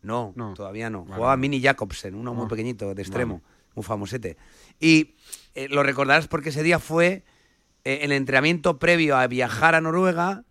[0.04, 1.04] no, todavía no.
[1.06, 1.16] Vale.
[1.16, 3.42] Jugaba Mini Jacobsen, uno muy Ah, pequeñito, de extremo,
[3.76, 4.38] muy famosete.
[4.80, 5.16] Y
[5.56, 7.24] eh, lo recordarás porque ese día fue
[7.84, 10.44] eh, el entrenamiento previo a viajar a Noruega.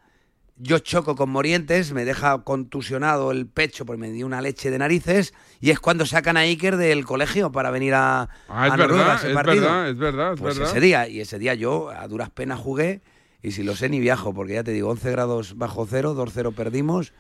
[0.63, 4.77] Yo choco con Morientes, me deja contusionado el pecho porque me dio una leche de
[4.79, 8.77] narices y es cuando sacan a Iker del colegio para venir a, Ah, es a
[8.77, 9.63] Noruega verdad, ese es partido.
[9.63, 10.71] verdad, es verdad, es Pues verdad.
[10.77, 13.01] ese día, y ese día yo a duras penas jugué
[13.43, 16.53] y si lo sé ni viajo, porque ya te digo, 11 grados bajo cero, 2-0
[16.55, 17.15] perdimos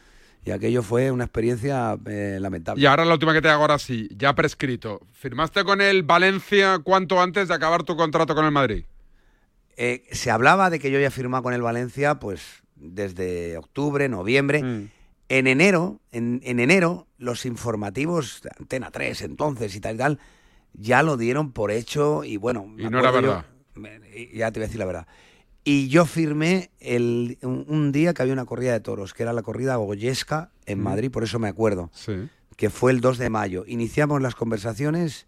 [0.44, 2.82] y aquello fue una experiencia eh, lamentable.
[2.82, 5.00] Y ahora la última que te hago ahora sí, ya prescrito.
[5.12, 8.84] ¿Firmaste con el Valencia cuánto antes de acabar tu contrato con el Madrid?
[9.76, 14.62] Eh, se hablaba de que yo ya firmaba con el Valencia, pues desde octubre, noviembre.
[14.62, 14.90] Mm.
[15.28, 20.18] En enero, en, en enero, los informativos de Antena 3 entonces y tal y tal,
[20.72, 22.66] ya lo dieron por hecho y bueno.
[22.78, 23.44] Y no era yo- verdad.
[24.34, 25.06] ya te voy a decir la verdad.
[25.64, 29.32] Y yo firmé el, un, un día que había una corrida de toros, que era
[29.32, 30.80] la corrida Goyesca en.
[30.80, 32.12] Madrid, por eso me acuerdo, Sí.
[32.56, 33.64] que fue el 2 de mayo.
[33.66, 35.26] Iniciamos las conversaciones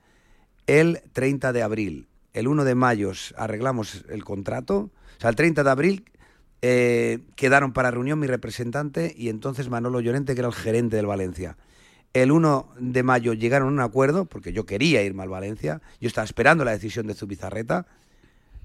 [0.66, 2.09] el 30 de abril.
[2.33, 4.91] El 1 de mayo arreglamos el contrato.
[5.18, 6.05] O sea, el 30 de abril
[6.62, 11.07] eh, quedaron para reunión mi representante y entonces Manolo Llorente, que era el gerente del
[11.07, 11.57] Valencia.
[12.14, 15.80] El 1 de mayo llegaron a un acuerdo, porque yo quería irme al Valencia.
[16.01, 17.87] Yo estaba esperando la decisión de Zubizarreta,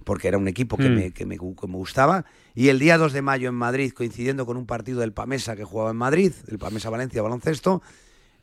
[0.07, 0.95] porque era un equipo que, Mm.
[0.95, 2.23] me, que, me, que me gustaba.
[2.55, 5.65] Y el día 2 de mayo en Madrid, coincidiendo con un partido del Pamesa que
[5.65, 7.81] jugaba en Madrid, el Pamesa Valencia baloncesto,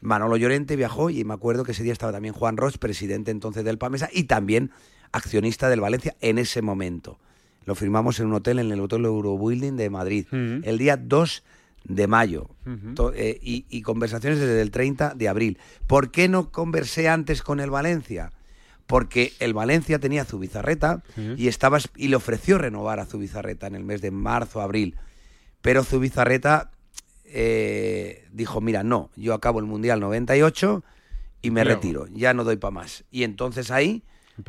[0.02, 3.64] Manolo Llorente viajó y me acuerdo que ese día estaba también Juan Ross, presidente entonces
[3.64, 4.70] del Pamesa y también
[5.10, 7.18] accionista del Valencia en ese momento.
[7.64, 10.58] Lo firmamos en un hotel, en el Hotel Eurobuilding de Madrid, Mm.
[10.64, 11.42] el día 2
[11.84, 12.50] de mayo.
[13.14, 15.56] Eh, y, y conversaciones desde el 30 de abril.
[15.86, 18.32] ¿Por qué no conversé antes con el Valencia?
[18.86, 21.34] Porque el Valencia tenía a Zubizarreta Sí.
[21.38, 24.96] y, estaba, es- y le ofreció renovar a Zubizarreta en el mes de marzo, abril.
[25.62, 26.70] Pero Zubizarreta
[27.24, 30.84] eh, dijo, mira, no, yo acabo el Mundial 98
[31.42, 33.04] y me retiro, ya no doy para más.
[33.10, 34.02] Y entonces ahí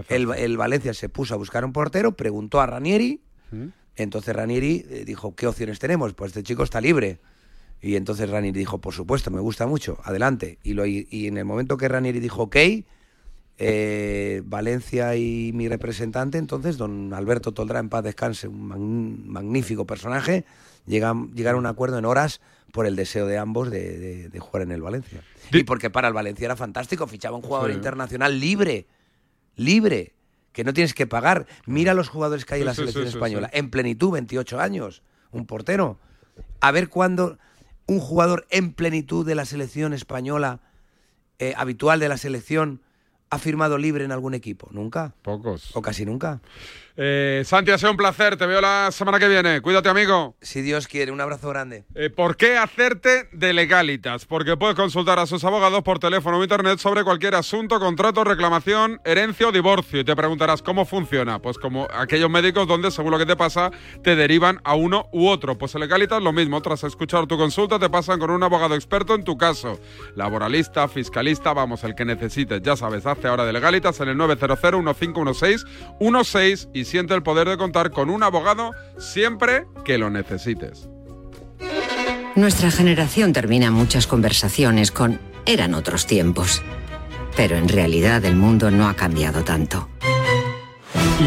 [0.10, 3.22] el, el Valencia se puso a buscar un portero, preguntó a Ranieri,
[3.96, 6.14] entonces Ranieri eh, dijo, ¿qué opciones tenemos?
[6.14, 7.20] Pues este chico está libre.
[7.82, 10.60] Y entonces Ranieri dijo, por supuesto, me gusta mucho, adelante.
[10.64, 12.56] Y, lo, y, y en el momento que Ranieri dijo, ok,
[13.58, 19.86] eh, Valencia y mi representante, entonces don Alberto Toldrá, en paz descanse, un magn- magnífico
[19.86, 20.46] personaje,
[20.86, 22.42] llegan, llegaron a un acuerdo en horas
[22.74, 25.24] por el deseo de ambos de, de- de jugar en el Valencia.
[25.52, 27.76] Y porque para el Valencia era fantástico, fichaba un jugador Sí.
[27.78, 28.88] internacional libre,
[29.56, 30.14] libre,
[30.52, 31.46] que no tienes que pagar.
[31.66, 35.02] Mira los jugadores que hay en la sí, selección española, en plenitud, 28 años,
[35.32, 36.00] un portero.
[36.60, 37.38] A ver cuándo
[37.88, 40.60] un jugador en plenitud de la selección española,
[41.40, 42.82] eh, habitual de la selección,
[43.30, 44.68] ha firmado libre en algún equipo.
[44.72, 45.14] Nunca.
[45.22, 45.76] Pocos.
[45.76, 46.42] O casi nunca.
[46.98, 48.38] Eh, Santi, ha sido un placer.
[48.38, 49.60] Te veo la semana que viene.
[49.62, 50.36] Cuídate, amigo.
[50.42, 51.84] Si Dios quiere, un abrazo grande.
[51.94, 54.24] Eh, ¿Por qué hacerte de legalitas?
[54.26, 59.02] Porque puedes consultar a sus abogados por teléfono o internet sobre cualquier asunto, contrato, reclamación,
[59.04, 60.00] herencia o divorcio.
[60.00, 61.42] Y te preguntarás cómo funciona.
[61.42, 63.72] Pues como aquellos médicos donde, según lo que te pasa,
[64.02, 65.58] te derivan a uno u otro.
[65.58, 66.62] Pues en legalitas lo mismo.
[66.62, 69.82] Tras escuchar tu consulta, te pasan con un abogado experto en tu caso.
[70.16, 72.62] Laboralista, fiscalista, vamos, el que necesites.
[72.62, 77.92] Ya sabes, hazte ahora de legalitas en el 900-1516-16 y siente el poder de contar
[77.92, 80.88] con un abogado siempre que lo necesites.
[82.36, 86.62] Nuestra generación termina muchas conversaciones con eran otros tiempos.
[87.36, 89.90] Pero en realidad el mundo no ha cambiado tanto.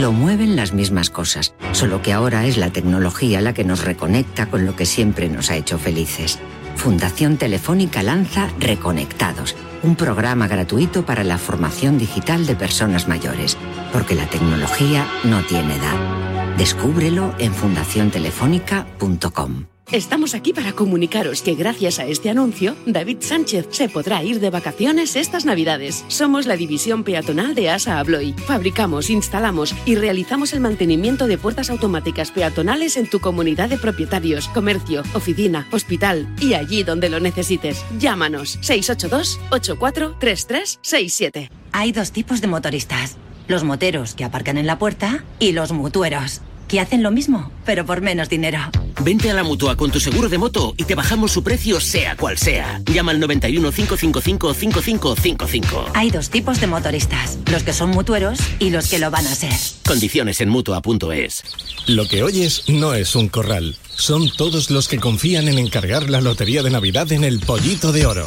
[0.00, 4.46] Lo mueven las mismas cosas, solo que ahora es la tecnología la que nos reconecta
[4.46, 6.38] con lo que siempre nos ha hecho felices.
[6.76, 13.58] Fundación Telefónica lanza Reconectados, un programa gratuito para la formación digital de personas mayores,
[13.92, 16.56] porque la tecnología no tiene edad.
[16.56, 19.77] Descúbrelo en fundaciontelefónica.com.
[19.90, 24.50] Estamos aquí para comunicaros que gracias a este anuncio, David Sánchez se podrá ir de
[24.50, 26.04] vacaciones estas Navidades.
[26.08, 28.34] Somos la división peatonal de ASA Abloy.
[28.34, 34.48] Fabricamos, instalamos y realizamos el mantenimiento de puertas automáticas peatonales en tu comunidad de propietarios,
[34.48, 37.82] comercio, oficina, hospital y allí donde lo necesites.
[37.98, 41.50] Llámanos 682 843367.
[41.72, 43.16] Hay dos tipos de motoristas.
[43.46, 47.84] los moteros que aparcan en la puerta y los mutueros, que hacen lo mismo, pero
[47.84, 48.58] por menos dinero.
[49.00, 52.16] Vente a la mutua con tu seguro de moto y te bajamos su precio, sea
[52.16, 52.80] cual sea.
[52.84, 55.86] Llama al 91 555 5555.
[55.94, 59.34] Hay dos tipos de motoristas, los que son mutueros y los que lo van a
[59.34, 59.52] ser.
[59.86, 61.42] Condiciones en mutua.es.
[61.86, 63.76] Lo que oyes no es un corral.
[63.96, 68.06] Son todos los que confían en encargar la lotería de Navidad en el Pollito de
[68.06, 68.26] Oro.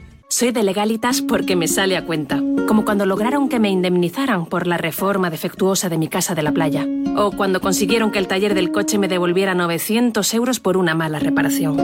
[0.31, 4.65] Soy de legalitas porque me sale a cuenta, como cuando lograron que me indemnizaran por
[4.65, 8.53] la reforma defectuosa de mi casa de la playa, o cuando consiguieron que el taller
[8.53, 11.77] del coche me devolviera 900 euros por una mala reparación.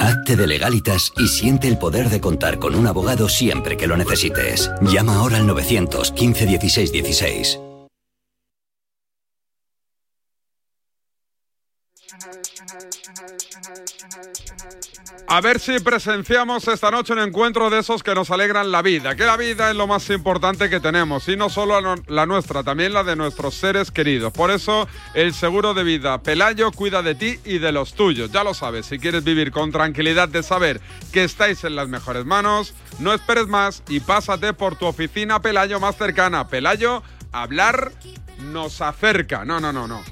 [0.00, 3.96] Hazte de legalitas y siente el poder de contar con un abogado siempre que lo
[3.96, 4.68] necesites.
[4.80, 7.60] Llama ahora al 915 16 16.
[15.34, 19.16] A ver si presenciamos esta noche un encuentro de esos que nos alegran la vida,
[19.16, 22.92] que la vida es lo más importante que tenemos, y no solo la nuestra, también
[22.92, 24.30] la de nuestros seres queridos.
[24.34, 28.30] Por eso, el seguro de vida Pelayo cuida de ti y de los tuyos.
[28.30, 30.82] Ya lo sabes, si quieres vivir con tranquilidad de saber
[31.14, 35.80] que estáis en las mejores manos, no esperes más y pásate por tu oficina Pelayo
[35.80, 36.48] más cercana.
[36.48, 37.02] Pelayo,
[37.32, 37.92] hablar
[38.52, 39.46] nos acerca.
[39.46, 40.02] No, no, no, no.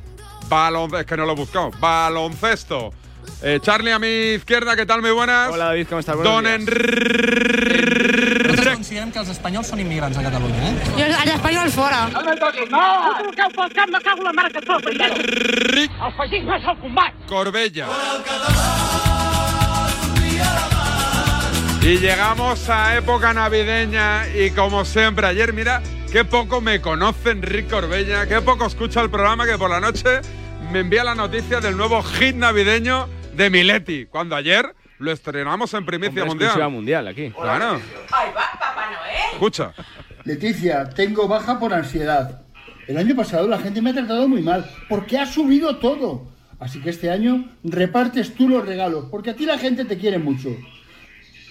[0.48, 0.94] Balon...
[0.94, 1.72] Es que no lo he buscado.
[1.78, 2.94] Baloncesto.
[3.42, 5.00] Eh, Charlie a mi izquierda, ¿qué tal?
[5.00, 5.50] Muy buenas.
[5.50, 6.16] Hola David, ¿cómo estás?
[6.16, 6.46] Buenos Don.
[6.46, 8.10] Enrique.
[8.50, 10.74] Nosaltres considerem que els espanyols són immigrants a Catalunya, eh?
[10.98, 12.00] I els espanyols fora.
[12.12, 12.82] No me toquis, no!
[13.16, 16.68] Tu truqueu pel cap, me cago en la mare que et fa El feixisme és
[16.68, 17.16] el combat!
[17.28, 17.86] Corbella.
[21.82, 27.68] Y llegamos a época navideña y como siempre, ayer mira, qué poco me conoce Enrique
[27.68, 30.20] Corbella, qué poco escucha el programa que por la noche
[30.72, 35.84] me envía la noticia del nuevo hit navideño de Mileti, cuando ayer lo estrenamos en
[35.84, 36.70] primicia Hombre, mundial.
[36.70, 37.30] mundial aquí.
[37.30, 37.80] Claro,
[38.12, 39.32] Ahí va, Papá Noel.
[39.32, 39.72] escucha.
[40.24, 42.42] Leticia, tengo baja por ansiedad.
[42.86, 46.28] El año pasado la gente me ha tratado muy mal, porque ha subido todo.
[46.58, 50.18] Así que este año repartes tú los regalos, porque a ti la gente te quiere
[50.18, 50.50] mucho.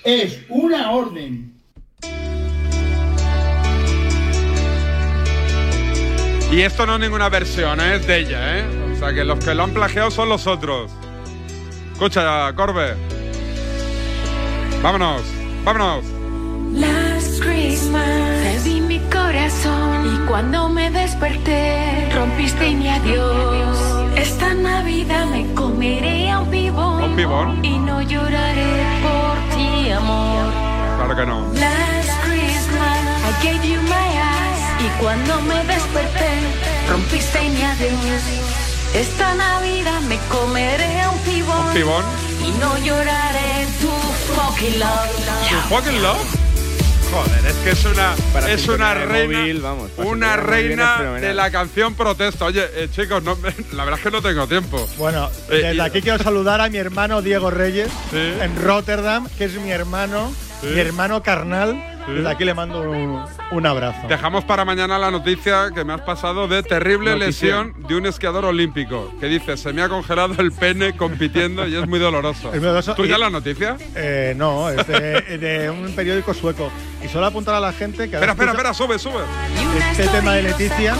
[0.03, 1.55] Es una orden.
[6.51, 7.95] Y esto no es ninguna versión, ¿eh?
[7.95, 8.63] es de ella, ¿eh?
[8.99, 10.91] O sea que los que lo han plagiado son los otros.
[11.93, 12.95] Escucha, Corbe.
[14.83, 15.21] Vámonos,
[15.63, 16.03] vámonos.
[16.73, 23.77] Last Christmas di mi corazón y cuando me desperté rompiste mi adiós.
[24.17, 27.63] Esta Navidad me comeré a un pibón, Un pibón.
[27.65, 30.51] y no lloraré por ti, amor.
[30.97, 31.53] Claro que no.
[31.53, 36.29] Last Christmas I gave you my eyes y cuando me desperté
[36.89, 38.58] rompiste mi adiós.
[38.93, 42.03] Esta Navidad me comeré a un pibón, Un pibón.
[42.43, 43.87] y no lloraré tu
[44.33, 45.49] fucking love.
[45.49, 46.17] ¿Tu fucking love?
[47.11, 51.33] Joder, es que es una, Para es una reina, móvil, vamos, para una reina de
[51.33, 52.45] la canción protesta.
[52.45, 53.35] Oye, eh, chicos, no,
[53.73, 54.87] la verdad es que no tengo tiempo.
[54.97, 58.17] Bueno, Eh, desde y- aquí quiero saludar a mi hermano Diego Reyes Sí.
[58.41, 60.31] en Rotterdam, que es mi hermano,
[60.61, 60.67] Sí.
[60.67, 61.81] mi hermano carnal.
[62.15, 64.07] Desde aquí le mando un, un abrazo.
[64.07, 68.45] Dejamos para mañana la noticia que me has pasado de terrible lesión de un esquiador
[68.45, 69.11] olímpico.
[69.19, 72.49] Que dice, se me ha congelado el pene compitiendo y es muy doloroso.
[72.53, 72.95] Es muy doloroso.
[72.95, 73.77] ¿Tú Y- ya la noticia?
[73.95, 76.71] Eh, no, es de, de un periódico sueco.
[77.03, 79.21] Y solo apuntar a la gente que Espera, espera, espera, sube, sube.
[79.91, 80.95] este tema de Leticia,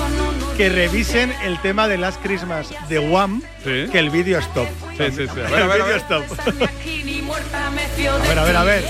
[0.56, 3.88] que revisen el tema de Last Christmas de Wham, Sí.
[3.92, 4.68] que el vídeo es top.
[4.98, 5.40] Sí, sí, sí.
[5.42, 6.02] A El ver, a ver, a ver.
[6.10, 6.20] A
[8.28, 8.84] ver, a ver, a ver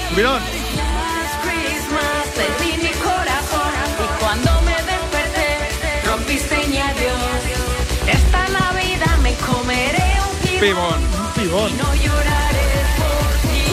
[10.59, 10.99] pibón,
[11.35, 11.77] pibón.
[11.77, 12.67] no lloraré
[12.97, 13.67] por ti.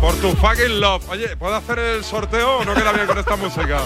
[0.00, 1.06] Por tu fucking love.
[1.10, 3.80] Oye, ¿puedo hacer el sorteo o no queda bien con esta música?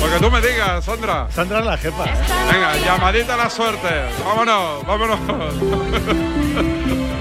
[0.00, 1.28] Lo que tú me digas, Sandra.
[1.30, 2.04] Sandra es la jefa.
[2.04, 2.14] ¿eh?
[2.52, 3.88] Venga, llamadita a la suerte.
[4.24, 5.18] Vámonos, vámonos.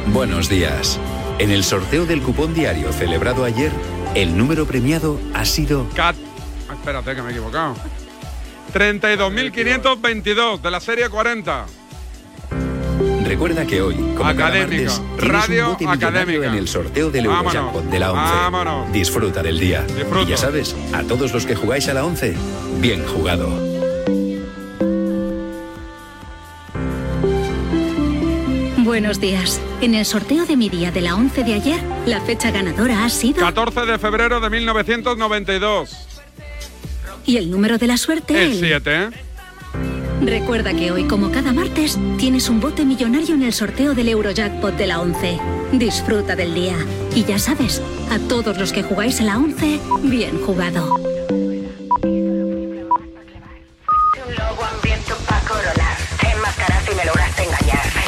[0.08, 1.00] Buenos días.
[1.40, 3.72] En el sorteo del cupón diario celebrado ayer,
[4.16, 6.16] el número premiado ha sido Cat.
[6.70, 7.76] Ah, espérate, que me he equivocado.
[8.74, 11.66] 32.522 de la serie 40.
[13.26, 16.48] Recuerda que hoy, como cada Académica, martes, tienes radio un bote académica.
[16.48, 18.34] en el sorteo del Eurojackpot de la 11.
[18.34, 18.92] vámonos.
[18.92, 19.86] Disfruta del día.
[20.22, 22.36] Y ya sabes, a todos los que jugáis a la 11,
[22.80, 23.73] bien jugado.
[28.94, 29.60] Buenos días.
[29.82, 33.10] En el sorteo de mi día de la 11 de ayer, la fecha ganadora ha
[33.10, 35.90] sido 14 de febrero de 1992.
[37.26, 39.10] y el número de la suerte El 7, ¿eh?
[40.22, 44.76] Recuerda que hoy, como cada martes, tienes un bote millonario en el sorteo del Eurojackpot
[44.78, 45.40] de la 11.
[45.72, 46.76] Disfruta del día.
[47.16, 47.82] Y ya sabes,
[48.12, 51.23] a todos los que jugáis a la 11, bien jugado.